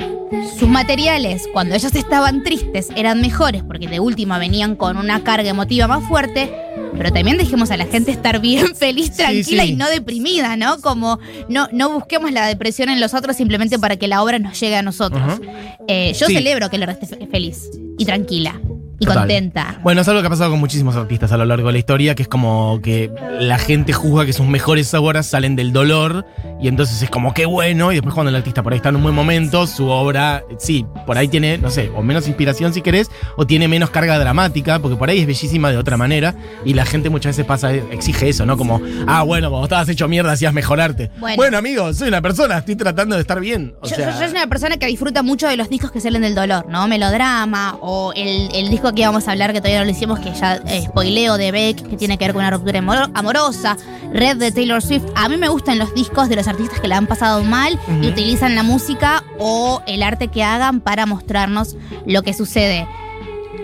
sus 0.59 0.69
materiales 0.69 1.49
cuando 1.53 1.75
ellos 1.75 1.95
estaban 1.95 2.43
tristes 2.43 2.89
eran 2.97 3.21
mejores 3.21 3.63
porque 3.63 3.87
de 3.89 4.01
última 4.01 4.39
venían 4.39 4.77
con 4.77 4.97
una 4.97 5.23
carga 5.25 5.49
emotiva 5.51 5.87
más 5.89 6.05
fuerte, 6.09 6.53
pero 6.97 7.13
también 7.13 7.37
dejemos 7.39 7.71
a 7.71 7.77
la 7.77 7.87
gente 7.87 8.11
estar 8.11 8.41
bien 8.41 8.75
feliz, 8.77 9.13
tranquila 9.13 9.63
sí. 9.65 9.71
y 9.71 9.77
no 9.77 9.89
deprimida, 9.89 10.57
¿no? 10.57 10.81
Como 10.81 11.19
no, 11.49 11.69
no 11.73 11.91
busquemos 11.91 12.33
la 12.33 12.47
depresión 12.47 12.89
en 12.89 13.01
los 13.01 13.15
otros 13.15 13.37
simplemente 13.37 13.79
para 13.79 13.97
que 13.97 14.09
la 14.09 14.23
obra 14.23 14.39
nos 14.39 14.59
llegue 14.61 14.77
a 14.77 14.83
nosotros. 14.83 15.41
Eh, 15.89 16.13
yo 16.19 16.27
Sí. 16.27 16.35
celebro 16.35 16.69
que 16.71 16.79
Lord 16.79 16.91
esté 16.91 17.07
fe- 17.07 17.27
feliz 17.31 17.69
y 17.99 18.05
tranquila 18.05 18.61
y 18.99 19.05
Total. 19.07 19.21
contenta. 19.23 19.79
Bueno, 19.83 20.01
es 20.01 20.09
algo 20.09 20.21
que 20.21 20.27
ha 20.27 20.31
pasado 20.31 20.51
con 20.51 20.61
muchísimos 20.61 20.97
artistas 20.97 21.31
a 21.33 21.37
lo 21.37 21.45
largo 21.45 21.69
de 21.69 21.73
la 21.75 21.79
historia, 21.79 22.15
que 22.15 22.23
es 22.23 22.29
como 22.29 22.81
que 22.83 23.11
la 23.41 23.59
gente 23.59 23.93
juzga 23.93 24.27
que 24.27 24.33
sus 24.33 24.47
mejores 24.47 24.93
obras 24.95 25.27
salen 25.27 25.55
del 25.57 25.73
dolor 25.73 26.27
y 26.61 26.69
entonces 26.69 27.01
es 27.03 27.09
como 27.11 27.33
qué 27.35 27.47
bueno 27.47 27.93
y 27.93 27.97
después 27.97 28.15
cuando 28.15 28.31
el 28.31 28.37
artista 28.37 28.63
por 28.63 28.73
ahí 28.73 28.79
está 28.79 28.89
en 28.89 28.97
un 28.97 29.03
buen 29.05 29.15
momento, 29.15 29.67
su 29.67 29.89
obra, 29.89 30.43
sí, 30.59 30.85
por 31.07 31.17
ahí 31.17 31.29
tiene, 31.29 31.59
no 31.59 31.71
sé, 31.71 31.91
o 31.95 32.03
menos 32.03 32.27
inspiración 32.27 32.75
si 32.75 32.83
querés, 32.83 33.11
o 33.37 33.47
tiene 33.47 33.69
menos 33.69 33.91
carga 33.91 34.19
dramática, 34.19 34.79
porque 34.81 34.97
por 34.97 35.09
ahí 35.11 35.21
es 35.21 35.27
bellísima 35.27 35.71
de 35.71 35.77
otra 35.77 35.97
manera 35.97 36.35
y 36.65 36.75
la 36.75 36.85
gente 36.85 37.09
muchas 37.11 37.37
veces 37.37 37.47
pasa, 37.47 37.73
exige 37.73 38.29
eso, 38.29 38.47
¿no? 38.47 38.57
Como, 38.57 38.81
ah, 39.07 39.23
bueno, 39.23 39.49
cuando 39.51 39.67
estabas 39.67 39.89
hecho 39.89 40.09
mierda 40.09 40.33
hacías 40.33 40.53
mejorarte. 40.53 41.11
Bueno. 41.19 41.37
Bueno, 41.37 41.59
amigo, 41.59 41.93
soy 41.95 42.09
una 42.09 42.21
persona, 42.21 42.59
estoy 42.59 42.75
tratando 42.77 43.15
de 43.15 43.21
estar 43.21 43.39
bien. 43.41 43.75
O 43.81 43.89
Yo, 43.89 43.95
sea, 43.97 44.07
yo- 44.11 44.21
yo 44.21 44.27
soy 44.27 44.37
una 44.37 44.47
persona 44.49 44.77
que 44.77 44.87
disfruta 44.87 45.23
mucho 45.23 45.47
de 45.47 45.57
los 45.57 45.69
discos 45.69 45.93
que 45.93 46.01
salen 46.01 46.23
del 46.23 46.35
dolor, 46.35 46.67
¿no? 46.69 46.89
Melodrama 46.89 47.77
o 47.81 48.13
el, 48.17 48.49
el 48.55 48.71
disco 48.71 48.88
que 48.95 49.03
íbamos 49.03 49.29
a 49.29 49.33
hablar 49.33 49.53
que 49.53 49.61
todavía 49.61 49.79
no 49.81 49.85
lo 49.87 49.91
hicimos, 49.91 50.19
que 50.21 50.33
ya 50.33 50.57
eh, 50.67 50.83
spoileo 50.87 51.37
de 51.37 51.51
Beck, 51.53 51.89
que 51.89 51.97
tiene 51.97 52.19
que 52.19 52.25
ver 52.27 52.33
con 52.35 52.41
una 52.43 52.51
ruptura 52.51 52.79
amor- 52.79 53.11
amorosa, 53.15 53.77
Red 54.13 54.37
de 54.39 54.53
Taylor 54.53 54.83
Swift. 54.83 55.05
A 55.15 55.29
mí 55.29 55.37
me 55.37 55.49
gustan 55.49 55.79
los 55.79 55.95
discos 55.95 56.29
de 56.29 56.37
los 56.37 56.49
artistas 56.49 56.81
que 56.81 56.89
la 56.89 56.97
han 56.97 57.07
pasado 57.07 57.43
mal 57.43 57.79
y 58.03 58.09
utilizan 58.09 58.55
la 58.55 58.63
música 58.63 59.23
o 59.39 59.83
el 59.87 60.03
arte 60.03 60.29
que 60.29 60.43
hagan 60.43 60.81
para 60.81 61.07
mostrarnos 61.07 61.77
lo 62.07 62.23
que 62.23 62.33
sucede. 62.35 62.87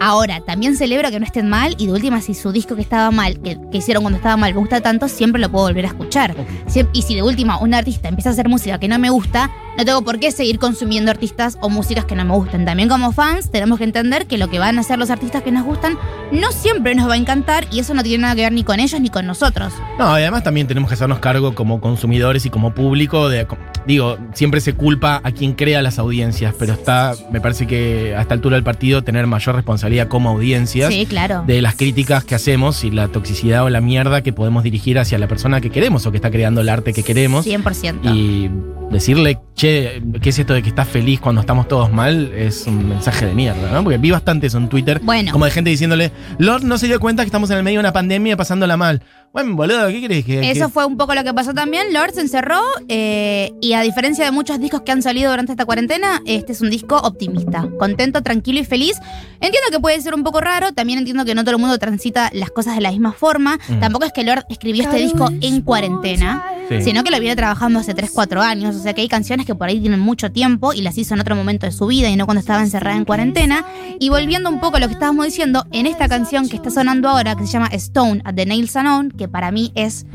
Ahora, 0.01 0.41
también 0.41 0.77
celebro 0.77 1.11
que 1.11 1.19
no 1.21 1.27
estén 1.27 1.49
mal 1.49 1.75
y 1.79 1.87
de 1.87 1.93
última, 1.93 2.21
si 2.21 2.35
su 2.35 2.53
disco 2.53 2.75
que 2.77 2.83
estaba 2.83 3.11
mal, 3.11 3.41
que, 3.41 3.59
que 3.71 3.79
hicieron 3.79 4.03
cuando 4.03 4.17
estaba 4.19 4.37
mal, 4.37 4.53
me 4.53 4.61
gusta 4.61 4.81
tanto, 4.81 5.09
siempre 5.09 5.41
lo 5.41 5.51
puedo 5.51 5.67
volver 5.67 5.85
a 5.85 5.89
escuchar. 5.89 6.35
Sie- 6.67 6.89
Y 6.93 7.03
si 7.03 7.15
de 7.15 7.23
última 7.23 7.59
un 7.59 7.75
artista 7.75 8.09
empieza 8.09 8.31
a 8.31 8.33
hacer 8.33 8.49
música 8.49 8.79
que 8.79 8.89
no 8.89 8.99
me 8.99 9.11
gusta, 9.11 9.51
no 9.79 9.85
tengo 9.85 10.03
por 10.03 10.19
qué 10.21 10.31
seguir 10.31 10.59
consumiendo 10.59 11.11
artistas 11.11 11.59
o 11.61 11.69
músicas 11.69 12.05
que 12.05 12.15
no 12.15 12.25
me 12.25 12.35
gustan. 12.35 12.65
También 12.65 12.89
como 12.89 13.13
fans 13.13 13.51
tenemos 13.51 13.79
que 13.79 13.85
entender 13.85 14.27
que 14.27 14.39
lo 14.39 14.49
que 14.49 14.59
van 14.59 14.79
a 14.79 14.83
hacer 14.83 14.99
los 14.99 15.11
artistas 15.11 15.43
que 15.43 15.51
nos 15.53 15.65
gustan 15.65 15.99
no 16.33 16.53
siempre 16.53 16.95
nos 16.95 17.09
va 17.09 17.15
a 17.15 17.17
encantar 17.17 17.67
y 17.71 17.81
eso 17.81 17.95
no 17.95 18.03
tiene 18.03 18.23
nada 18.23 18.35
que 18.37 18.43
ver 18.43 18.53
ni 18.53 18.63
con 18.65 18.79
ellos 18.81 19.01
ni 19.01 19.09
con 19.11 19.27
nosotros. 19.27 19.73
No, 19.99 20.09
y 20.19 20.23
además 20.23 20.43
también 20.45 20.67
tenemos 20.67 20.89
que 20.89 20.95
hacernos 20.95 21.19
cargo 21.19 21.55
como 21.55 21.81
consumidores 21.81 22.47
y 22.47 22.51
como 22.51 22.73
público 22.75 23.29
de, 23.29 23.47
digo, 23.87 24.19
siempre 24.35 24.61
se 24.61 24.75
culpa 24.75 25.21
a 25.23 25.33
quien 25.33 25.53
crea 25.53 25.83
las 25.83 25.99
audiencias, 25.99 26.55
pero 26.59 26.73
está, 26.73 27.14
me 27.31 27.41
parece 27.41 27.67
que 27.67 28.14
a 28.17 28.21
esta 28.23 28.35
altura 28.35 28.57
del 28.57 28.64
partido 28.64 29.03
tener 29.05 29.26
mayor 29.26 29.55
responsabilidad 29.55 30.09
como 30.09 30.31
audiencias 30.31 30.93
Sí, 30.93 31.07
claro. 31.07 31.45
de 31.47 31.62
las 31.62 31.75
críticas 31.76 32.25
que 32.25 32.35
hacemos 32.35 32.85
y 32.85 32.91
la 32.91 33.09
toxicidad 33.09 33.64
o 33.64 33.71
la 33.71 33.81
mierda 33.81 34.23
que 34.23 34.33
podemos 34.33 34.62
dirigir 34.62 34.99
hacia 34.99 35.19
la 35.19 35.29
persona 35.29 35.61
que 35.61 35.71
queremos 35.71 36.07
o 36.07 36.11
que 36.11 36.17
está 36.19 36.31
creando 36.31 36.61
el 36.61 36.69
arte 36.69 36.93
que 36.93 37.03
queremos. 37.03 37.47
100%. 37.47 38.14
Y 38.14 38.50
decirle, 38.91 39.38
che, 39.55 40.03
¿qué 40.21 40.29
es 40.31 40.38
esto 40.38 40.55
de 40.55 40.62
que 40.62 40.69
estás 40.69 40.88
feliz 40.88 41.21
cuando 41.21 41.41
estamos 41.41 41.69
todos 41.69 41.93
mal? 41.93 42.33
Es 42.35 42.67
un 42.67 42.88
mensaje 42.88 43.26
de 43.26 43.35
mierda, 43.35 43.71
¿no? 43.73 43.83
Porque 43.83 43.99
vi 43.99 44.11
bastante 44.11 44.47
eso 44.47 44.59
en 44.59 44.69
Twitter. 44.69 45.00
Bueno. 45.03 45.33
Como 45.33 45.45
de 45.45 45.50
gente 45.50 45.71
diciéndole, 45.71 46.12
Lord 46.38 46.62
no 46.64 46.79
se 46.79 46.87
dio 46.87 47.00
cuenta 47.00 47.23
que 47.23 47.26
estamos 47.26 47.50
en 47.50 47.59
el 47.59 47.62
medio 47.64 47.79
de 47.79 47.81
una 47.81 47.93
pandemia 47.93 48.37
pasándola 48.37 48.76
mal. 48.76 49.03
Bueno, 49.35 49.57
boludo, 49.57 49.88
¿qué 49.88 50.00
crees 50.07 50.25
que.? 50.25 50.50
Eso 50.53 50.67
que- 50.67 50.73
fue 50.73 50.87
un 50.87 50.97
poco 50.97 51.12
lo 51.14 51.25
que 51.25 51.35
pasó 51.35 51.53
también. 51.53 51.93
Lord 51.93 52.12
se 52.14 52.21
encerró 52.21 52.61
eh, 52.88 53.50
y 53.61 53.73
a 53.73 53.81
diferencia 53.83 54.25
de 54.25 54.31
muchos 54.31 54.61
discos 54.61 54.83
que 54.83 54.93
han 54.93 55.03
salido 55.03 55.29
durante 55.33 55.50
esta 55.50 55.64
cuarentena, 55.64 56.23
este 56.25 56.53
es 56.53 56.61
un 56.61 56.71
disco 56.71 56.97
optimista, 56.99 57.69
contento, 57.79 58.23
tranquilo 58.23 58.61
y 58.61 58.64
feliz. 58.64 58.97
Entiendo 59.41 59.71
que 59.73 59.81
puede 59.81 60.00
ser 60.00 60.14
un 60.14 60.23
poco 60.23 60.41
raro, 60.41 60.73
también 60.73 61.00
entiendo 61.00 61.25
que 61.25 61.35
no 61.35 61.43
todo 61.43 61.57
el 61.57 61.61
mundo 61.61 61.76
transita 61.79 62.31
las 62.33 62.50
cosas 62.50 62.76
de 62.76 62.81
la 62.81 62.93
misma 62.93 63.12
forma. 63.12 63.59
Mm. 63.69 63.81
Tampoco 63.81 64.05
es 64.05 64.12
que 64.12 64.23
Lord 64.23 64.45
escribió 64.49 64.85
este 64.85 64.99
disco 64.99 65.29
en 65.41 65.62
cuarentena, 65.62 66.45
Sí. 66.69 66.81
sino 66.83 67.03
que 67.05 67.11
lo 67.11 67.19
viene 67.21 67.35
trabajando 67.37 67.81
hace 67.81 67.93
3, 67.93 68.11
4 68.14 68.41
años. 68.41 68.75
O 68.76 68.83
sea 68.83 68.95
que 68.95 69.03
hay 69.03 69.09
canciones 69.09 69.45
que 69.47 69.55
por 69.57 69.69
ahí 69.69 69.81
tienen 69.81 70.00
mucho 70.00 70.31
tiempo 70.31 70.73
y 70.73 70.81
las 70.81 70.97
hizo 70.97 71.12
en 71.12 71.21
otro 71.21 71.35
momento 71.37 71.67
de 71.67 71.73
su 71.73 71.87
vida 71.88 72.09
y 72.09 72.17
no 72.17 72.25
cuando 72.25 72.38
estaba 72.41 72.61
encerrada 72.62 72.97
en 72.97 73.05
cuarentena. 73.05 73.67
Y 73.99 74.09
volviendo 74.11 74.49
un 74.49 74.61
poco 74.61 74.76
a 74.76 74.81
lo 74.81 74.87
que 74.87 74.95
estábamos 74.95 75.26
diciendo, 75.26 75.67
en 75.73 75.87
esta 75.87 76.09
canción 76.09 76.49
que 76.49 76.57
está 76.57 76.71
sonando 76.71 77.09
ahora, 77.11 77.35
que 77.35 77.45
se 77.47 77.53
llama 77.53 77.67
Stone 77.73 78.23
at 78.25 78.35
the 78.37 78.47
Nails 78.47 78.75
Unknown, 78.76 79.11
que 79.11 79.24
para 79.28 79.50
mí 79.50 79.73
es 79.75 80.07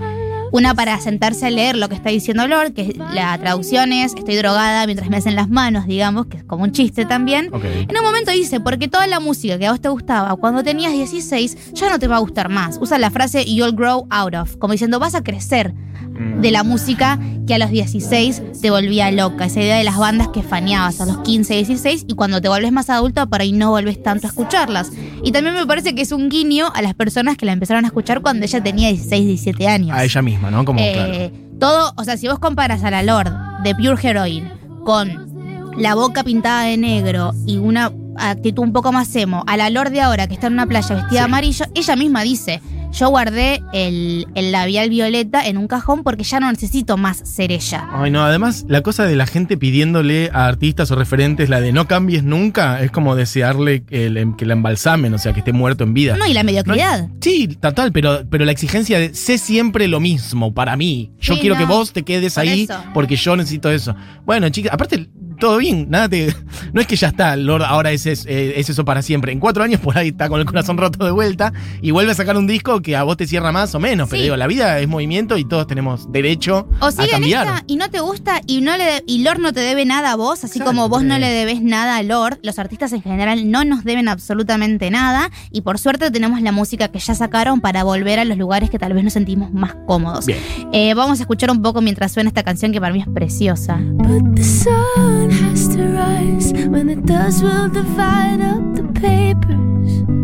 una 0.51 0.73
para 0.73 0.99
sentarse 0.99 1.47
a 1.47 1.49
leer 1.49 1.77
lo 1.77 1.89
que 1.89 1.95
está 1.95 2.09
diciendo 2.09 2.47
Lord, 2.47 2.73
que 2.73 2.95
la 3.13 3.37
traducción 3.37 3.91
es 3.91 4.13
estoy 4.15 4.35
drogada 4.35 4.85
mientras 4.85 5.09
me 5.09 5.17
hacen 5.17 5.35
las 5.35 5.49
manos, 5.49 5.87
digamos, 5.87 6.27
que 6.27 6.37
es 6.37 6.43
como 6.43 6.63
un 6.63 6.71
chiste 6.71 7.05
también. 7.05 7.49
En 7.53 7.97
un 7.97 8.03
momento 8.03 8.31
dice, 8.31 8.59
porque 8.59 8.87
toda 8.87 9.07
la 9.07 9.19
música 9.19 9.57
que 9.57 9.67
a 9.67 9.71
vos 9.71 9.81
te 9.81 9.89
gustaba 9.89 10.35
cuando 10.35 10.63
tenías 10.63 10.91
16 10.93 11.73
ya 11.73 11.89
no 11.89 11.99
te 11.99 12.07
va 12.07 12.17
a 12.17 12.19
gustar 12.19 12.49
más. 12.49 12.77
Usa 12.81 12.97
la 12.97 13.11
frase 13.11 13.45
you'll 13.45 13.75
grow 13.75 14.07
out 14.09 14.35
of, 14.35 14.57
como 14.57 14.73
diciendo 14.73 14.99
vas 14.99 15.15
a 15.15 15.23
crecer 15.23 15.73
de 16.19 16.51
la 16.51 16.63
música 16.63 17.17
que 17.47 17.55
a 17.55 17.57
los 17.57 17.71
16 17.71 18.61
te 18.61 18.69
volvía 18.69 19.09
loca. 19.11 19.45
Esa 19.45 19.61
idea 19.61 19.77
de 19.77 19.83
las 19.83 19.97
bandas 19.97 20.27
que 20.29 20.43
faneabas 20.43 20.99
a 21.01 21.05
los 21.05 21.19
15, 21.19 21.55
16 21.55 22.05
y 22.07 22.13
cuando 22.13 22.41
te 22.41 22.49
vuelves 22.49 22.71
más 22.71 22.89
adulto 22.89 23.27
por 23.29 23.41
ahí 23.41 23.53
no 23.53 23.71
volvés 23.71 24.01
tanto 24.03 24.27
a 24.27 24.29
escucharlas. 24.29 24.91
Y 25.23 25.31
también 25.31 25.55
me 25.55 25.65
parece 25.65 25.95
que 25.95 26.01
es 26.01 26.11
un 26.11 26.29
guiño 26.29 26.71
a 26.73 26.81
las 26.81 26.93
personas 26.93 27.37
que 27.37 27.45
la 27.45 27.53
empezaron 27.53 27.85
a 27.85 27.87
escuchar 27.87 28.21
cuando 28.21 28.45
ella 28.45 28.61
tenía 28.61 28.89
16, 28.89 29.25
17 29.25 29.67
años. 29.67 29.97
A 29.97 30.03
ella 30.03 30.21
misma, 30.21 30.38
¿no? 30.51 30.65
Como, 30.65 30.79
claro. 30.79 31.13
Eh, 31.13 31.31
Todo, 31.59 31.93
o 31.97 32.03
sea, 32.03 32.17
si 32.17 32.27
vos 32.27 32.39
comparas 32.39 32.83
a 32.83 32.91
la 32.91 33.03
Lord 33.03 33.31
de 33.63 33.75
Pure 33.75 33.97
Heroine 34.01 34.51
con 34.85 35.29
la 35.77 35.95
boca 35.95 36.23
pintada 36.23 36.63
de 36.63 36.77
negro 36.77 37.33
y 37.45 37.57
una 37.57 37.91
actitud 38.17 38.63
un 38.63 38.73
poco 38.73 38.91
más 38.91 39.13
emo, 39.15 39.43
a 39.47 39.55
la 39.57 39.69
Lord 39.69 39.91
de 39.91 40.01
ahora 40.01 40.27
que 40.27 40.33
está 40.33 40.47
en 40.47 40.53
una 40.53 40.65
playa 40.65 40.95
vestida 40.95 41.09
de 41.09 41.17
Sí. 41.17 41.23
amarillo, 41.23 41.65
ella 41.75 41.95
misma 41.95 42.21
dice, 42.23 42.61
yo 42.91 43.09
guardé 43.09 43.61
el, 43.73 44.27
el 44.35 44.51
labial 44.51 44.89
violeta 44.89 45.45
en 45.45 45.57
un 45.57 45.67
cajón 45.67 46.03
porque 46.03 46.23
ya 46.23 46.39
no 46.39 46.51
necesito 46.51 46.97
más 46.97 47.17
ser 47.23 47.51
ella. 47.51 47.87
Ay, 47.91 48.11
no, 48.11 48.23
además, 48.23 48.65
la 48.67 48.81
cosa 48.81 49.05
de 49.05 49.15
la 49.15 49.25
gente 49.27 49.57
pidiéndole 49.57 50.29
a 50.33 50.47
artistas 50.47 50.89
o 50.91 50.95
referentes 50.95 51.49
la 51.49 51.61
de 51.61 51.71
no 51.71 51.87
cambies 51.87 52.23
nunca 52.23 52.81
es 52.81 52.91
como 52.91 53.15
desearle 53.15 53.83
que, 53.83 54.09
la 54.09 54.53
embalsamen, 54.53 55.13
o 55.13 55.17
sea, 55.17 55.33
que 55.33 55.39
esté 55.39 55.53
muerto 55.53 55.83
en 55.83 55.93
vida. 55.93 56.15
No, 56.17 56.25
y 56.27 56.33
la 56.33 56.43
mediocridad. 56.43 57.09
Sí, 57.21 57.47
total, 57.47 57.91
pero, 57.91 58.23
pero 58.29 58.45
la 58.45 58.51
exigencia 58.51 58.99
de 58.99 59.13
sé 59.13 59.37
siempre 59.37 59.87
lo 59.87 59.99
mismo 59.99 60.53
para 60.53 60.75
mí. 60.75 61.11
Yo 61.19 61.35
Sí, 61.35 61.41
quiero 61.41 61.55
no. 61.55 61.59
que 61.61 61.65
vos 61.65 61.93
te 61.93 62.03
quedes 62.03 62.33
Por 62.35 62.41
ahí 62.43 62.63
eso. 62.63 62.83
porque 62.93 63.15
yo 63.15 63.35
necesito 63.35 63.69
eso. 63.71 63.95
Bueno, 64.25 64.49
chicas, 64.49 64.73
aparte, 64.73 65.09
todo 65.39 65.57
bien, 65.57 65.87
nada 65.89 66.09
te. 66.09 66.33
No 66.73 66.81
es 66.81 66.87
que 66.87 66.95
ya 66.95 67.07
está, 67.07 67.35
Lord, 67.35 67.63
ahora 67.63 67.91
es, 67.91 68.05
es, 68.05 68.25
eh, 68.27 68.53
es 68.59 68.69
eso 68.69 68.83
para 68.85 69.01
siempre. 69.01 69.31
En 69.31 69.39
cuatro 69.39 69.63
años 69.63 69.79
por 69.79 69.97
ahí 69.97 70.09
está 70.09 70.27
con 70.29 70.39
el 70.39 70.45
corazón 70.45 70.77
roto 70.77 71.03
de 71.05 71.11
vuelta 71.11 71.51
y 71.81 71.91
vuelve 71.91 72.11
a 72.11 72.15
sacar 72.15 72.37
un 72.37 72.45
disco 72.45 72.78
que 72.81 72.95
a 72.95 73.03
vos 73.03 73.17
te 73.17 73.27
cierra 73.27 73.51
más 73.51 73.73
o 73.75 73.79
menos. 73.79 74.09
Pero 74.09 74.19
Sí. 74.19 74.23
digo, 74.23 74.37
la 74.37 74.47
vida 74.47 74.79
es 74.79 74.87
movimiento 74.87 75.37
y 75.37 75.45
todos 75.45 75.67
tenemos 75.67 76.11
derecho 76.11 76.67
O 76.79 76.85
a 76.85 76.89
en 77.03 77.09
cambiar. 77.09 77.47
esta 77.47 77.63
y 77.67 77.75
no 77.77 77.89
te 77.89 77.99
gusta 77.99 78.41
y 78.47 78.61
no 78.61 78.75
le 78.77 79.03
y 79.07 79.23
Lord 79.23 79.39
no 79.39 79.53
te 79.53 79.59
debe 79.61 79.85
nada 79.85 80.11
a 80.11 80.15
vos, 80.15 80.43
así 80.43 80.59
Exacto. 80.59 80.65
como 80.71 80.89
vos 80.89 81.03
no 81.03 81.17
le 81.17 81.27
debes 81.29 81.61
nada 81.61 81.97
a 81.97 82.03
Lord, 82.03 82.39
los 82.43 82.59
artistas 82.59 82.91
en 82.93 83.01
general 83.01 83.49
no 83.51 83.63
nos 83.63 83.83
deben 83.83 84.07
absolutamente 84.07 84.89
nada 84.91 85.29
y 85.51 85.61
por 85.61 85.79
suerte 85.79 86.11
tenemos 86.11 86.41
la 86.41 86.51
música 86.51 86.87
que 86.89 86.99
ya 86.99 87.15
sacaron 87.15 87.61
para 87.61 87.83
volver 87.83 88.19
a 88.19 88.25
los 88.25 88.37
lugares 88.37 88.69
que 88.69 88.79
tal 88.79 88.93
vez 88.93 89.03
nos 89.03 89.13
sentimos 89.13 89.51
más 89.53 89.75
cómodos. 89.87 90.25
Bien. 90.25 90.39
Eh, 90.73 90.93
vamos 90.93 91.19
a 91.19 91.23
escuchar 91.23 91.51
un 91.51 91.61
poco 91.61 91.81
mientras 91.81 92.11
suena 92.11 92.27
esta 92.29 92.43
canción 92.43 92.71
que 92.71 92.79
para 92.81 92.93
mí 92.93 93.01
es 93.01 93.07
preciosa. 93.07 93.79
But 93.81 94.35
the 94.35 94.43
sun 94.43 95.29
has 95.31 95.69
to 95.69 95.77
rise 95.83 96.53
when 96.69 96.89
it 96.89 96.99
does, 97.05 97.41
we'll 97.41 97.69
divide 97.71 98.41
up 98.43 98.75
the 98.75 98.83
papers. 98.99 100.18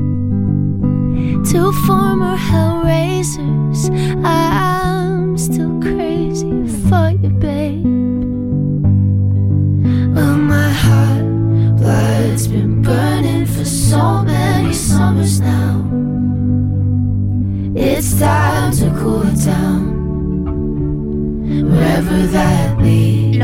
Two 1.51 1.71
former 1.85 2.35
hellraisers. 2.35 3.89
I'm 4.25 5.37
still 5.37 5.79
crazy 5.79 6.67
for 6.89 7.11
you, 7.11 7.29
babe. 7.29 7.85
Well, 10.15 10.37
my 10.37 10.69
heart 10.69 11.77
blood's 11.77 12.47
been 12.47 12.81
burning 12.81 13.45
for 13.45 13.63
so 13.63 14.23
many 14.23 14.73
summers 14.73 15.39
now. 15.39 15.85
It's 17.75 18.19
time 18.19 18.71
to 18.77 18.89
cool 18.99 19.21
it 19.21 19.45
down. 19.45 19.83
Wherever 21.69 22.27
that. 22.27 22.64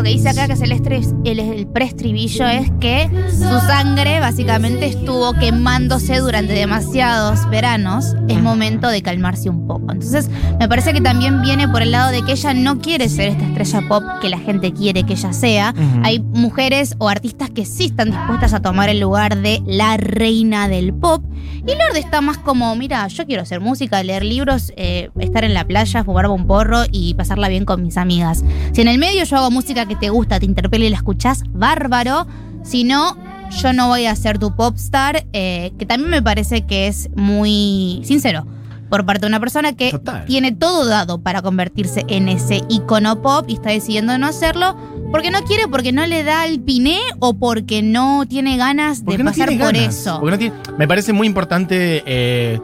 Lo 0.01 0.05
que 0.05 0.13
dice 0.13 0.29
acá 0.29 0.47
que 0.47 0.53
es 0.53 0.61
el, 0.61 0.71
estres- 0.71 1.15
el, 1.25 1.39
el 1.39 1.67
preestribillo 1.67 2.47
es 2.47 2.71
que 2.79 3.07
su 3.29 3.43
sangre 3.67 4.19
básicamente 4.19 4.87
estuvo 4.87 5.33
quemándose 5.33 6.17
durante 6.17 6.53
demasiados 6.53 7.47
veranos. 7.51 8.15
Es 8.27 8.41
momento 8.41 8.87
de 8.87 9.03
calmarse 9.03 9.51
un 9.51 9.67
poco. 9.67 9.91
Entonces, 9.91 10.27
me 10.59 10.67
parece 10.67 10.93
que 10.93 11.01
también 11.01 11.43
viene 11.43 11.67
por 11.67 11.83
el 11.83 11.91
lado 11.91 12.09
de 12.09 12.23
que 12.23 12.31
ella 12.31 12.55
no 12.55 12.79
quiere 12.79 13.09
ser 13.09 13.27
esta 13.27 13.45
estrella 13.45 13.87
pop 13.87 14.03
que 14.21 14.29
la 14.29 14.39
gente 14.39 14.73
quiere 14.73 15.03
que 15.03 15.13
ella 15.13 15.33
sea. 15.33 15.75
Hay 16.01 16.17
mujeres 16.19 16.95
o 16.97 17.07
artistas 17.07 17.51
que 17.51 17.63
sí 17.65 17.85
están 17.85 18.09
dispuestas 18.09 18.55
a 18.55 18.59
tomar 18.59 18.89
el 18.89 18.99
lugar 18.99 19.37
de 19.37 19.61
la 19.67 19.97
reina 19.97 20.67
del 20.67 20.95
pop. 20.95 21.23
Y 21.63 21.75
Lorde 21.75 21.99
está 21.99 22.21
más 22.21 22.39
como, 22.39 22.75
mira, 22.75 23.07
yo 23.07 23.27
quiero 23.27 23.43
hacer 23.43 23.59
música, 23.59 24.01
leer 24.01 24.23
libros, 24.25 24.73
eh, 24.77 25.11
estar 25.19 25.43
en 25.43 25.53
la 25.53 25.63
playa, 25.63 26.03
fumarme 26.03 26.33
un 26.33 26.47
porro 26.47 26.85
y 26.91 27.13
pasarla 27.13 27.49
bien 27.49 27.65
con 27.65 27.83
mis 27.83 27.97
amigas. 27.97 28.43
Si 28.71 28.81
en 28.81 28.87
el 28.87 28.97
medio 28.97 29.23
yo 29.25 29.37
hago 29.37 29.51
música 29.51 29.85
que 29.85 29.90
te 29.95 30.09
gusta, 30.09 30.39
te 30.39 30.45
interpela 30.45 30.85
y 30.85 30.89
la 30.89 30.97
escuchás, 30.97 31.43
bárbaro. 31.49 32.27
Si 32.63 32.83
no, 32.83 33.17
yo 33.61 33.73
no 33.73 33.87
voy 33.87 34.05
a 34.05 34.15
ser 34.15 34.37
tu 34.39 34.55
popstar, 34.55 35.25
eh, 35.33 35.71
que 35.79 35.85
también 35.85 36.09
me 36.11 36.21
parece 36.21 36.65
que 36.65 36.87
es 36.87 37.09
muy 37.15 38.01
sincero. 38.03 38.45
Por 38.89 39.05
parte 39.05 39.21
de 39.21 39.27
una 39.27 39.39
persona 39.39 39.71
que 39.73 39.91
Total. 39.91 40.25
tiene 40.25 40.51
todo 40.51 40.85
dado 40.85 41.21
para 41.21 41.41
convertirse 41.41 42.03
en 42.09 42.27
ese 42.27 42.61
icono 42.67 43.21
pop 43.21 43.45
y 43.47 43.53
está 43.53 43.69
decidiendo 43.69 44.17
no 44.17 44.27
hacerlo 44.27 44.75
porque 45.11 45.31
no 45.31 45.43
quiere, 45.43 45.67
porque 45.69 45.93
no 45.93 46.05
le 46.05 46.23
da 46.23 46.45
el 46.45 46.59
piné 46.59 46.99
o 47.19 47.33
porque 47.35 47.81
no 47.81 48.25
tiene 48.27 48.57
ganas 48.57 49.05
de 49.05 49.17
no 49.17 49.25
pasar 49.25 49.47
por 49.47 49.57
ganas, 49.73 49.95
eso. 49.95 50.19
porque 50.19 50.31
no 50.31 50.37
tiene- 50.37 50.77
me 50.77 50.87
parece 50.89 51.13
muy 51.13 51.25
importante 51.25 52.03
eh, 52.05 52.59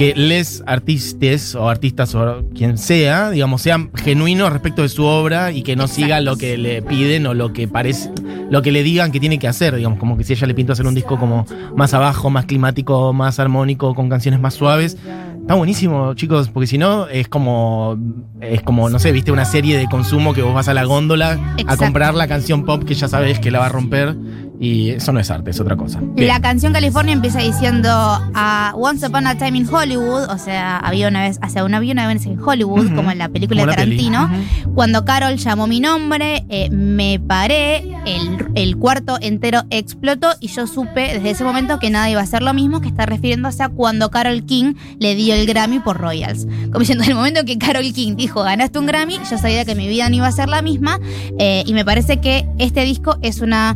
que 0.00 0.14
les 0.14 0.62
artistas 0.64 1.54
o 1.54 1.68
artistas 1.68 2.14
o 2.14 2.42
quien 2.54 2.78
sea, 2.78 3.28
digamos, 3.28 3.60
sean 3.60 3.90
genuinos 3.94 4.50
respecto 4.50 4.80
de 4.80 4.88
su 4.88 5.04
obra 5.04 5.52
y 5.52 5.62
que 5.62 5.76
no 5.76 5.82
Exacto. 5.82 6.02
siga 6.02 6.20
lo 6.22 6.38
que 6.38 6.56
le 6.56 6.80
piden 6.80 7.26
o 7.26 7.34
lo 7.34 7.52
que 7.52 7.68
parece, 7.68 8.10
lo 8.48 8.62
que 8.62 8.72
le 8.72 8.82
digan 8.82 9.12
que 9.12 9.20
tiene 9.20 9.38
que 9.38 9.46
hacer, 9.46 9.76
digamos, 9.76 9.98
como 9.98 10.16
que 10.16 10.24
si 10.24 10.32
ella 10.32 10.46
le 10.46 10.54
pinta 10.54 10.72
hacer 10.72 10.86
un 10.86 10.94
disco 10.94 11.18
como 11.18 11.44
más 11.76 11.92
abajo, 11.92 12.30
más 12.30 12.46
climático, 12.46 13.12
más 13.12 13.38
armónico, 13.40 13.94
con 13.94 14.08
canciones 14.08 14.40
más 14.40 14.54
suaves. 14.54 14.96
Está 15.38 15.54
buenísimo, 15.54 16.14
chicos, 16.14 16.48
porque 16.48 16.66
si 16.66 16.78
no 16.78 17.06
es 17.06 17.28
como 17.28 17.98
es 18.40 18.62
como 18.62 18.88
no 18.88 18.98
sé, 18.98 19.12
viste 19.12 19.32
una 19.32 19.44
serie 19.44 19.76
de 19.76 19.86
consumo 19.86 20.32
que 20.32 20.40
vos 20.40 20.54
vas 20.54 20.68
a 20.68 20.72
la 20.72 20.84
góndola 20.84 21.38
a 21.66 21.76
comprar 21.76 22.14
la 22.14 22.26
canción 22.26 22.64
pop 22.64 22.84
que 22.84 22.94
ya 22.94 23.06
sabes 23.06 23.38
que 23.38 23.50
la 23.50 23.58
va 23.58 23.66
a 23.66 23.68
romper 23.68 24.16
y 24.62 24.90
eso 24.90 25.10
no 25.12 25.20
es 25.20 25.30
arte, 25.30 25.50
es 25.50 25.58
otra 25.58 25.74
cosa. 25.74 26.00
Bien. 26.02 26.28
La 26.28 26.38
canción 26.42 26.74
California 26.74 27.14
empieza 27.14 27.38
diciendo 27.38 27.88
a 27.90 28.74
Once 28.76 29.06
Upon 29.06 29.26
a 29.26 29.38
Time 29.38 29.56
in 29.56 29.66
Hollywood, 29.66 30.28
o 30.28 30.36
sea, 30.36 30.76
había 30.76 31.08
una 31.08 31.22
vez, 31.22 31.38
hace 31.40 31.62
una, 31.62 31.78
había 31.78 31.94
una 31.94 32.06
vez 32.06 32.26
en 32.26 32.38
Hollywood, 32.38 32.94
como 32.94 33.10
en 33.10 33.16
la 33.16 33.30
película 33.30 33.62
Como 33.62 33.72
de 33.72 33.78
peli. 33.78 34.10
Tarantino. 34.10 34.30
Cuando 34.74 35.06
Carol 35.06 35.38
llamó 35.38 35.66
mi 35.66 35.80
nombre, 35.80 36.44
eh, 36.50 36.68
me 36.68 37.18
paré, 37.18 37.78
el, 38.04 38.48
el 38.54 38.76
cuarto 38.76 39.16
entero 39.22 39.62
explotó 39.70 40.28
y 40.40 40.48
yo 40.48 40.66
supe 40.66 41.14
desde 41.14 41.30
ese 41.30 41.42
momento 41.42 41.78
que 41.78 41.88
nada 41.88 42.10
iba 42.10 42.20
a 42.20 42.26
ser 42.26 42.42
lo 42.42 42.52
mismo, 42.52 42.82
que 42.82 42.88
está 42.88 43.06
refiriéndose 43.06 43.62
a 43.62 43.70
cuando 43.70 44.10
Carol 44.10 44.44
King 44.44 44.74
le 44.98 45.14
dio 45.14 45.34
el 45.34 45.46
Grammy 45.46 45.80
por 45.80 45.96
Royals. 45.96 46.46
Como 46.66 46.80
diciendo, 46.80 47.04
en 47.04 47.10
el 47.10 47.16
momento 47.16 47.46
que 47.46 47.56
Carol 47.56 47.90
King 47.94 48.14
dijo, 48.14 48.42
ganaste 48.42 48.78
un 48.78 48.84
Grammy, 48.84 49.20
yo 49.30 49.38
sabía 49.38 49.64
que 49.64 49.74
mi 49.74 49.88
vida 49.88 50.10
no 50.10 50.16
iba 50.16 50.26
a 50.26 50.32
ser 50.32 50.50
la 50.50 50.60
misma 50.60 51.00
eh, 51.38 51.64
y 51.64 51.72
me 51.72 51.86
parece 51.86 52.18
que 52.20 52.46
este 52.58 52.84
disco 52.84 53.16
es 53.22 53.40
una 53.40 53.74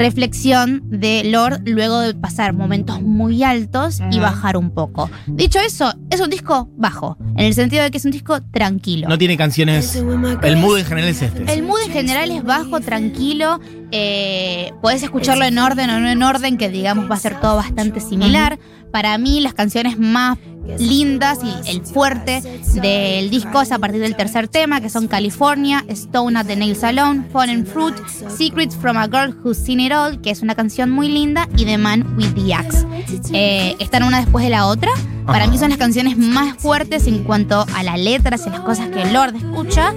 reflexión 0.00 0.82
de 0.86 1.24
Lord 1.24 1.60
luego 1.66 2.00
de 2.00 2.14
pasar 2.14 2.54
momentos 2.54 3.02
muy 3.02 3.42
altos 3.44 4.00
y 4.10 4.18
bajar 4.18 4.56
un 4.56 4.70
poco. 4.70 5.10
Dicho 5.26 5.58
eso, 5.60 5.92
es 6.10 6.20
un 6.20 6.30
disco 6.30 6.70
bajo, 6.76 7.18
en 7.36 7.44
el 7.44 7.54
sentido 7.54 7.82
de 7.82 7.90
que 7.90 7.98
es 7.98 8.04
un 8.04 8.10
disco 8.10 8.40
tranquilo. 8.42 9.08
No 9.08 9.18
tiene 9.18 9.36
canciones. 9.36 9.94
El 9.94 10.56
mood 10.56 10.78
en 10.78 10.86
general 10.86 11.10
es 11.10 11.22
este. 11.22 11.52
El 11.52 11.62
mood 11.62 11.80
en 11.84 11.92
general 11.92 12.30
es 12.30 12.42
bajo, 12.42 12.80
tranquilo. 12.80 13.60
Eh, 13.92 14.72
podés 14.80 15.02
escucharlo 15.02 15.44
en 15.44 15.58
orden 15.58 15.90
o 15.90 16.00
no 16.00 16.08
en 16.08 16.22
orden, 16.22 16.56
que 16.56 16.70
digamos 16.70 17.10
va 17.10 17.16
a 17.16 17.18
ser 17.18 17.38
todo 17.38 17.56
bastante 17.56 18.00
similar. 18.00 18.58
Para 18.90 19.16
mí, 19.18 19.40
las 19.40 19.54
canciones 19.54 19.98
más 19.98 20.38
lindas 20.78 21.40
y 21.42 21.70
el 21.70 21.82
fuerte 21.84 22.40
del 22.74 23.30
disco 23.30 23.60
es 23.60 23.72
a 23.72 23.78
partir 23.78 24.00
del 24.00 24.16
tercer 24.16 24.48
tema, 24.48 24.80
que 24.80 24.90
son 24.90 25.08
California, 25.08 25.84
Stone 25.88 26.38
at 26.38 26.46
the 26.46 26.56
Nail 26.56 26.76
Salon, 26.76 27.26
Fun 27.32 27.50
and 27.50 27.66
Fruit, 27.66 27.94
Secrets 28.28 28.76
from 28.76 28.96
a 28.96 29.06
Girl 29.06 29.34
Who's 29.42 29.58
Seen 29.58 29.80
It 29.80 29.92
All, 29.92 30.20
que 30.20 30.30
es 30.30 30.42
una 30.42 30.54
canción 30.54 30.90
muy 30.90 31.08
linda, 31.08 31.48
y 31.56 31.64
The 31.64 31.78
Man 31.78 32.14
with 32.16 32.34
the 32.34 32.54
Axe. 32.54 32.86
Eh, 33.32 33.76
están 33.78 34.02
una 34.02 34.20
después 34.20 34.44
de 34.44 34.50
la 34.50 34.66
otra. 34.66 34.90
Para 35.26 35.46
mí 35.46 35.58
son 35.58 35.70
las 35.70 35.78
canciones 35.78 36.16
más 36.16 36.56
fuertes 36.56 37.06
en 37.06 37.24
cuanto 37.24 37.64
a 37.74 37.82
las 37.82 37.98
letras 37.98 38.46
y 38.46 38.50
las 38.50 38.60
cosas 38.60 38.88
que 38.88 39.04
Lord 39.06 39.36
escucha. 39.36 39.94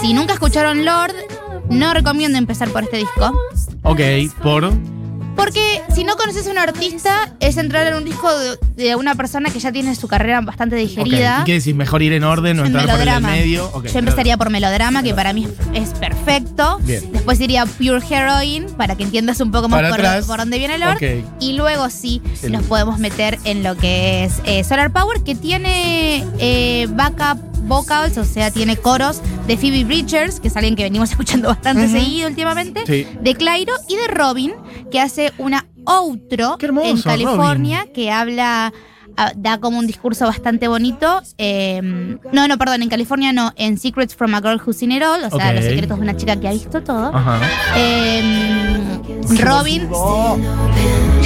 Si 0.00 0.12
nunca 0.12 0.32
escucharon 0.34 0.84
Lord, 0.84 1.14
no 1.70 1.94
recomiendo 1.94 2.38
empezar 2.38 2.68
por 2.70 2.84
este 2.84 2.98
disco. 2.98 3.32
Ok, 3.82 4.00
por. 4.42 4.72
Porque 5.36 5.80
si 5.94 6.04
no 6.04 6.16
conoces 6.16 6.46
a 6.46 6.50
un 6.50 6.58
artista, 6.58 7.32
es 7.40 7.56
entrar 7.56 7.86
en 7.86 7.94
un 7.94 8.04
disco 8.04 8.30
de, 8.38 8.58
de 8.76 8.96
una 8.96 9.14
persona 9.14 9.50
que 9.50 9.58
ya 9.58 9.72
tiene 9.72 9.94
su 9.94 10.06
carrera 10.08 10.40
bastante 10.42 10.76
digerida. 10.76 11.40
¿Y 11.42 11.44
qué 11.44 11.52
decís? 11.54 11.74
¿Mejor 11.74 12.02
ir 12.02 12.12
en 12.12 12.24
orden 12.24 12.58
o 12.58 12.62
En 12.62 12.66
entrar 12.68 12.84
por 12.84 12.92
el 12.94 12.98
melodrama. 13.00 13.30
medio? 13.30 13.72
Yo 13.92 13.98
empezaría 13.98 14.36
por 14.36 14.50
melodrama, 14.50 15.02
que 15.02 15.14
para 15.14 15.32
mí 15.32 15.48
es 15.74 15.90
perfecto. 15.90 16.78
Bien. 16.82 17.12
Después 17.12 17.40
iría 17.40 17.66
Pure 17.66 18.00
Heroine, 18.08 18.66
para 18.76 18.94
que 18.96 19.02
entiendas 19.04 19.40
un 19.40 19.50
poco 19.50 19.68
más 19.68 19.82
por, 20.26 20.38
dónde 20.38 20.58
viene 20.58 20.78
Lord. 20.78 20.96
Ok. 20.96 21.24
Y 21.40 21.54
luego 21.54 21.88
sí 21.90 22.20
El- 22.42 22.52
nos 22.52 22.62
podemos 22.64 22.98
meter 22.98 23.38
en 23.44 23.62
lo 23.62 23.76
que 23.76 24.24
es 24.24 24.34
eh, 24.44 24.62
Solar 24.64 24.92
Power, 24.92 25.22
que 25.22 25.34
tiene 25.34 26.24
eh, 26.38 26.86
backup 26.90 27.38
vocals, 27.62 28.16
o 28.18 28.24
sea, 28.24 28.50
tiene 28.50 28.76
coros 28.76 29.20
de 29.46 29.56
Phoebe 29.56 29.84
Bridgers, 29.84 30.40
que 30.40 30.48
es 30.48 30.56
alguien 30.56 30.76
que 30.76 30.82
venimos 30.82 31.10
escuchando 31.12 31.48
bastante 31.48 31.88
seguido 31.88 32.28
últimamente, 32.28 32.84
Sí. 32.86 33.06
de 33.20 33.34
Clairo 33.34 33.72
y 33.88 33.96
de 33.96 34.08
Robin, 34.08 34.52
que 34.90 35.00
hace 35.00 35.32
una 35.38 35.66
outro 35.84 36.56
hermoso, 36.60 36.86
en 36.88 37.02
California, 37.02 37.86
que 37.92 38.10
habla, 38.10 38.72
da 39.36 39.58
como 39.58 39.78
un 39.78 39.86
discurso 39.86 40.26
bastante 40.26 40.68
bonito. 40.68 41.22
eh, 41.38 41.80
no, 42.32 42.48
no, 42.48 42.58
perdón, 42.58 42.82
en 42.82 42.88
California 42.88 43.32
no, 43.32 43.52
en 43.56 43.78
Secrets 43.78 44.14
from 44.14 44.34
a 44.34 44.40
Girl 44.40 44.60
Who's 44.64 44.76
Seen 44.76 44.92
It 44.92 45.02
All, 45.02 45.24
o 45.24 45.30
sea, 45.36 45.52
los 45.52 45.64
secretos 45.64 45.96
de 45.98 46.02
una 46.02 46.16
chica 46.16 46.36
que 46.36 46.48
ha 46.48 46.52
visto 46.52 46.82
todo. 46.82 47.14
Ajá. 47.14 47.38
Eh, 47.76 48.82
Robin, 49.38 49.88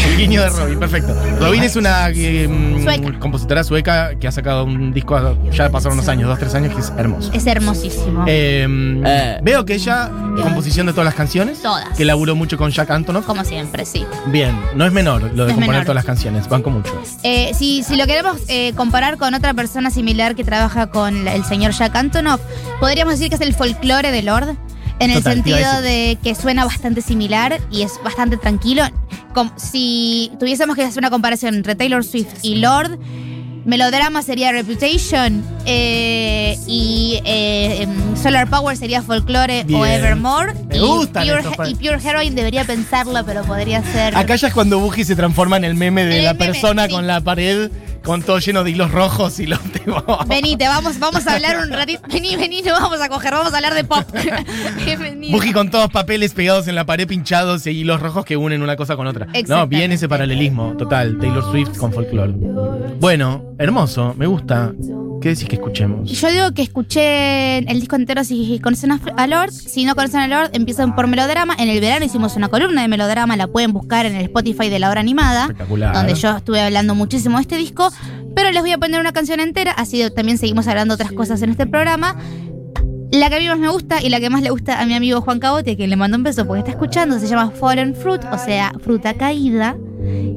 El 0.08 0.16
guiño 0.16 0.42
de 0.42 0.48
Robin, 0.50 0.78
perfecto. 0.78 1.14
Robin 1.40 1.62
es 1.62 1.76
una 1.76 2.08
eh, 2.10 2.48
Sueca. 2.82 3.18
compositora 3.18 3.64
sueca 3.64 4.14
que 4.18 4.28
ha 4.28 4.32
sacado 4.32 4.64
un 4.64 4.92
disco, 4.92 5.16
ya 5.52 5.70
pasaron 5.70 5.98
unos 5.98 6.08
años, 6.08 6.28
dos, 6.28 6.38
tres 6.38 6.54
años, 6.54 6.74
que 6.74 6.80
es 6.80 6.92
hermoso. 6.96 7.30
es 7.32 7.46
hermosísimo. 7.46 8.24
Eh, 8.26 8.66
Eh. 9.04 9.38
Veo 9.42 9.64
que 9.64 9.74
ella, 9.74 10.10
composición 10.42 10.86
de 10.86 10.92
todas 10.92 11.04
las 11.06 11.14
canciones, 11.14 11.60
Todas. 11.62 11.88
que 11.96 12.04
laburó 12.04 12.34
mucho 12.34 12.56
con 12.56 12.70
Jack 12.70 12.90
Antonoff. 12.90 13.24
como 13.26 13.44
siempre, 13.44 13.84
sí. 13.84 14.04
Bien, 14.26 14.58
no 14.74 14.84
es 14.86 14.92
menor 14.92 15.22
lo 15.22 15.28
de 15.28 15.52
No 15.52 15.54
componer 15.56 15.68
menor. 15.68 15.82
todas 15.84 15.94
las 15.96 16.04
canciones, 16.04 16.48
banco 16.48 16.70
mucho. 16.70 16.92
Eh, 17.22 17.52
si, 17.82 17.82
si 17.82 17.96
lo 17.96 18.06
queremos 18.06 18.38
eh, 18.48 18.72
comparar 18.74 19.16
con 19.18 19.34
otra 19.34 19.54
persona 19.54 19.90
similar 19.90 20.34
que 20.34 20.44
trabaja 20.44 20.88
con 20.88 21.28
el 21.28 21.44
señor 21.44 21.72
Jack 21.72 21.94
Antonoff, 21.96 22.40
podríamos 22.80 23.14
decir 23.14 23.28
que 23.28 23.34
es 23.36 23.40
el 23.40 23.54
folclore 23.54 24.10
de 24.10 24.22
Lord. 24.22 24.56
En 24.98 25.10
el 25.10 25.18
Total, 25.18 25.34
sentido 25.34 25.82
de 25.82 26.16
que 26.22 26.34
suena 26.34 26.64
bastante 26.64 27.02
similar 27.02 27.60
y 27.70 27.82
es 27.82 28.00
bastante 28.02 28.38
tranquilo. 28.38 28.82
Com- 29.34 29.50
si 29.56 30.32
tuviésemos 30.40 30.74
que 30.74 30.84
hacer 30.84 30.98
una 30.98 31.10
comparación 31.10 31.54
entre 31.54 31.74
Taylor 31.74 32.02
Swift 32.02 32.32
y 32.40 32.54
Lord, 32.54 32.98
melodrama 33.66 34.22
sería 34.22 34.52
Reputation 34.52 35.44
eh, 35.66 36.56
y 36.66 37.20
eh, 37.24 37.82
em, 37.82 38.16
Solar 38.16 38.48
Power 38.48 38.76
sería 38.76 39.02
Folklore 39.02 39.66
o. 39.74 39.84
Evermore. 39.84 40.54
Me 40.68 40.76
y, 40.76 40.80
gustan 40.80 41.26
Pure, 41.26 41.40
estos 41.40 41.68
y 41.68 41.74
Pure 41.74 41.98
Heroine 42.02 42.34
debería 42.34 42.64
pensarlo, 42.64 43.24
pero 43.26 43.42
podría 43.42 43.82
ser. 43.82 44.16
Acá 44.16 44.36
ya 44.36 44.48
es 44.48 44.54
cuando 44.54 44.78
Buji 44.78 45.04
se 45.04 45.16
transforma 45.16 45.56
en 45.56 45.64
el 45.64 45.74
meme 45.74 46.04
de 46.06 46.22
la 46.22 46.32
meme, 46.32 46.46
persona 46.46 46.86
sí. 46.86 46.92
con 46.92 47.06
la 47.06 47.20
pared, 47.20 47.70
con 48.06 48.22
todo 48.22 48.38
lleno 48.38 48.62
de 48.62 48.70
hilos 48.70 48.92
rojos 48.92 49.40
y 49.40 49.46
los 49.46 49.60
tipo. 49.60 50.00
Venite, 50.26 50.68
vamos, 50.68 50.98
vamos 51.00 51.26
a 51.26 51.34
hablar 51.34 51.58
un 51.58 51.70
ratito. 51.70 52.00
Vení, 52.08 52.36
vení, 52.36 52.62
nos 52.62 52.80
vamos 52.80 53.00
a 53.00 53.08
coger, 53.08 53.32
vamos 53.32 53.52
a 53.52 53.56
hablar 53.56 53.74
de 53.74 53.82
pop. 53.82 54.04
Buji 55.30 55.52
con 55.52 55.70
todos 55.70 55.90
papeles 55.90 56.32
pegados 56.32 56.68
en 56.68 56.76
la 56.76 56.86
pared 56.86 57.08
pinchados 57.08 57.66
y 57.66 57.70
hilos 57.70 58.00
rojos 58.00 58.24
que 58.24 58.36
unen 58.36 58.62
una 58.62 58.76
cosa 58.76 58.96
con 58.96 59.08
otra. 59.08 59.26
No, 59.48 59.66
bien 59.66 59.90
ese 59.90 60.08
paralelismo, 60.08 60.76
total. 60.76 61.18
Taylor 61.18 61.42
Swift 61.50 61.76
con 61.76 61.92
folklore. 61.92 62.32
Bueno, 63.00 63.54
hermoso, 63.58 64.14
me 64.16 64.26
gusta. 64.26 64.72
¿Qué 65.20 65.30
decís 65.30 65.48
que 65.48 65.56
escuchemos? 65.56 66.10
Yo 66.10 66.30
digo 66.30 66.52
que 66.52 66.62
escuché 66.62 67.58
el 67.58 67.80
disco 67.80 67.96
entero 67.96 68.22
si 68.24 68.60
conocen 68.60 68.92
a, 68.92 69.00
a 69.16 69.26
Lord. 69.26 69.52
Si 69.52 69.84
no 69.84 69.94
conocen 69.94 70.20
a 70.20 70.28
Lord, 70.28 70.50
empiezan 70.52 70.94
por 70.94 71.06
melodrama. 71.06 71.54
En 71.58 71.68
el 71.68 71.80
verano 71.80 72.04
hicimos 72.04 72.36
una 72.36 72.48
columna 72.48 72.82
de 72.82 72.88
melodrama, 72.88 73.36
la 73.36 73.46
pueden 73.46 73.72
buscar 73.72 74.06
en 74.06 74.14
el 74.14 74.22
Spotify 74.24 74.68
de 74.68 74.78
la 74.78 74.90
hora 74.90 75.00
animada. 75.00 75.42
Espectacular. 75.42 75.94
Donde 75.94 76.14
yo 76.14 76.36
estuve 76.36 76.60
hablando 76.60 76.94
muchísimo 76.94 77.38
de 77.38 77.42
este 77.42 77.56
disco. 77.56 77.90
Pero 78.34 78.50
les 78.50 78.60
voy 78.60 78.72
a 78.72 78.78
poner 78.78 79.00
una 79.00 79.12
canción 79.12 79.40
entera, 79.40 79.72
así 79.72 80.02
también 80.14 80.36
seguimos 80.36 80.68
hablando 80.68 80.94
otras 80.94 81.12
cosas 81.12 81.40
en 81.40 81.50
este 81.50 81.66
programa. 81.66 82.16
La 83.10 83.30
que 83.30 83.36
a 83.36 83.38
mí 83.38 83.48
más 83.48 83.58
me 83.58 83.68
gusta 83.68 84.02
y 84.02 84.10
la 84.10 84.20
que 84.20 84.28
más 84.28 84.42
le 84.42 84.50
gusta 84.50 84.80
a 84.80 84.84
mi 84.84 84.92
amigo 84.94 85.22
Juan 85.22 85.38
Cabote, 85.38 85.76
que 85.76 85.86
le 85.86 85.96
mando 85.96 86.16
un 86.18 86.22
beso 86.22 86.46
porque 86.46 86.58
está 86.58 86.72
escuchando, 86.72 87.18
se 87.18 87.28
llama 87.28 87.50
Fallen 87.50 87.94
Fruit, 87.94 88.22
o 88.30 88.36
sea, 88.36 88.72
fruta 88.82 89.14
caída. 89.14 89.76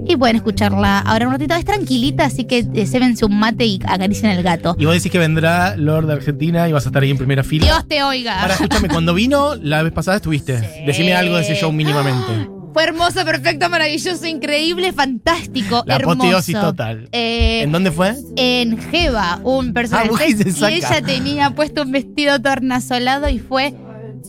Y 0.08 0.16
pueden 0.18 0.38
escucharla 0.38 1.00
ahora 1.00 1.28
un 1.28 1.34
ratito. 1.34 1.54
Es 1.56 1.66
tranquilita, 1.66 2.26
así 2.26 2.46
que 2.46 2.66
eh, 2.74 2.86
sébense 2.88 3.26
un 3.26 3.38
mate 3.40 3.66
y 3.66 3.80
acaricien 3.86 4.32
el 4.32 4.42
gato. 4.44 4.76
Y 4.80 4.86
vos 4.86 4.94
decís 4.96 5.12
que 5.12 5.20
vendrá 5.20 5.76
Lord 5.78 6.08
de 6.08 6.14
Argentina 6.14 6.68
y 6.68 6.72
vas 6.72 6.86
a 6.86 6.90
estar 6.90 7.04
ahí 7.04 7.12
en 7.12 7.18
primera 7.18 7.44
fila. 7.44 7.66
Dios 7.66 7.88
te 7.88 8.02
oiga. 8.04 8.42
Ahora, 8.42 8.56
escúchame, 8.56 8.88
cuando 8.90 9.14
vino 9.14 9.56
la 9.56 9.84
vez 9.84 9.94
pasada 9.94 10.18
estuviste. 10.18 10.84
Decime 10.86 11.14
algo 11.14 11.36
de 11.36 11.44
ese 11.44 11.56
show 11.56 11.72
mínimamente. 11.72 12.50
Fue 12.74 12.84
hermoso, 12.84 13.26
perfecto, 13.26 13.68
maravilloso, 13.68 14.28
increíble, 14.28 14.94
fantástico, 14.94 15.84
La 15.88 15.96
hermoso. 15.96 16.20
apoteosis 16.20 16.60
total. 16.60 17.10
Eh, 17.12 17.62
¿En 17.64 17.72
dónde 17.72 17.92
fue? 17.92 18.14
en 18.36 18.78
Jeva, 18.78 19.40
un 19.44 19.74
personaje. 19.74 20.36
Ah, 20.62 20.70
y 20.70 20.76
ella 20.76 21.02
tenía 21.04 21.50
puesto 21.50 21.82
un 21.82 21.92
vestido 21.92 22.40
tornasolado 22.40 23.28
y 23.28 23.40
fue 23.40 23.74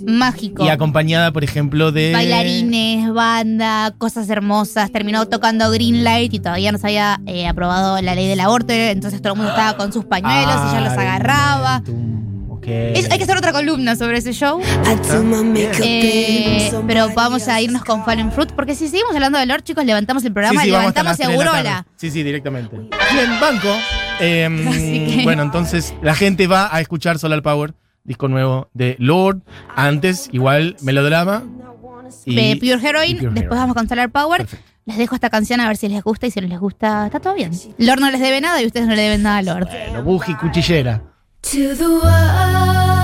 mágico. 0.07 0.65
Y 0.65 0.69
acompañada, 0.69 1.33
por 1.33 1.45
ejemplo, 1.45 1.93
de. 1.93 2.13
Bailarines, 2.13 3.13
banda, 3.13 3.95
cosas 3.99 4.29
hermosas. 4.31 4.91
Terminó 4.93 5.27
tocando 5.27 5.71
Green 5.71 6.05
Light 6.05 6.33
y 6.35 6.39
todavía 6.41 6.73
no 6.73 6.79
se 6.79 6.87
había 6.89 7.21
eh, 7.27 7.47
aprobado 7.47 8.01
la 8.03 8.15
ley 8.15 8.29
del 8.29 8.41
aborto. 8.41 8.73
Entonces 8.73 9.21
todo 9.23 9.33
el 9.35 9.39
mundo 9.39 9.51
estaba 9.53 9.77
con 9.77 9.93
sus 9.93 10.05
pañuelos 10.05 10.55
y 10.67 10.69
ella 10.77 10.81
los 10.81 10.93
Ay, 10.93 10.99
agarraba. 11.07 11.83
Es- 12.63 13.11
hay 13.11 13.19
que 13.19 13.25
hacer 13.25 13.37
otra 13.37 13.53
columna 13.53 13.97
sobre 13.97 14.19
ese 14.19 14.33
show. 14.33 14.61
Ah, 14.87 14.95
Eh, 15.83 16.71
pero 16.87 17.09
vamos 17.15 17.49
a 17.49 17.61
irnos 17.61 17.83
con 17.85 18.05
Fallen 18.05 18.31
Fruit, 18.31 18.53
porque 18.53 18.75
si 18.75 18.87
seguimos 18.87 19.13
hablando 19.15 19.39
de 19.39 19.47
Lord, 19.47 19.63
chicos, 19.63 19.85
levantamos 19.85 20.25
el 20.25 20.33
programa, 20.33 20.61
Sí, 20.61 20.67
sí, 20.67 20.71
levantamos 20.71 21.05
las 21.11 21.17
tres 21.17 21.29
de 21.29 21.35
la 21.37 21.41
Segurola. 21.43 21.63
tarde. 21.75 21.89
Sí, 21.97 22.11
sí, 22.11 22.23
directamente. 22.23 22.77
Bien, 22.77 23.41
banco. 23.41 23.69
Eh, 24.21 24.49
Así 24.69 25.17
que- 25.17 25.23
Bueno, 25.25 25.43
entonces 25.43 25.95
la 26.03 26.15
gente 26.15 26.47
va 26.47 26.69
a 26.73 26.81
escuchar 26.81 27.19
Solar 27.19 27.43
Power, 27.43 27.75
disco 28.05 28.29
nuevo 28.29 28.69
de 28.75 28.97
Lord. 28.99 29.41
Antes, 29.77 30.29
igual, 30.33 30.77
melodrama. 30.83 31.43
Y, 32.27 32.39
Eh, 32.39 32.57
Pure 32.59 32.73
Heroine, 32.89 33.11
y 33.11 33.15
Pure 33.15 33.27
después 33.31 33.37
Heroine. 33.45 33.61
vamos 33.61 33.75
con 33.77 33.89
Solar 33.89 34.11
Power. 34.11 34.39
Perfecto. 34.43 34.67
Les 34.87 34.97
dejo 34.99 35.15
esta 35.15 35.31
canción 35.31 35.61
a 35.61 35.69
ver 35.69 35.77
si 35.77 35.89
les 35.89 36.03
gusta 36.03 36.27
y 36.27 36.31
si 36.33 36.41
no 36.41 36.49
les 36.49 36.59
gusta, 36.59 37.07
está 37.07 37.21
todo 37.21 37.35
bien. 37.35 37.53
Lord 37.79 38.01
no 38.01 38.11
les 38.11 38.21
debe 38.21 38.41
nada 38.41 38.61
y 38.61 38.67
ustedes 38.67 38.89
no 38.89 38.95
le 38.97 39.03
deben 39.03 39.23
nada 39.23 39.37
a 39.39 39.43
Lord. 39.43 39.69
Bueno, 39.69 40.03
Buji, 40.03 40.35
cuchillera. 40.35 41.03
To 41.43 41.75
the 41.77 41.87
world 41.87 43.00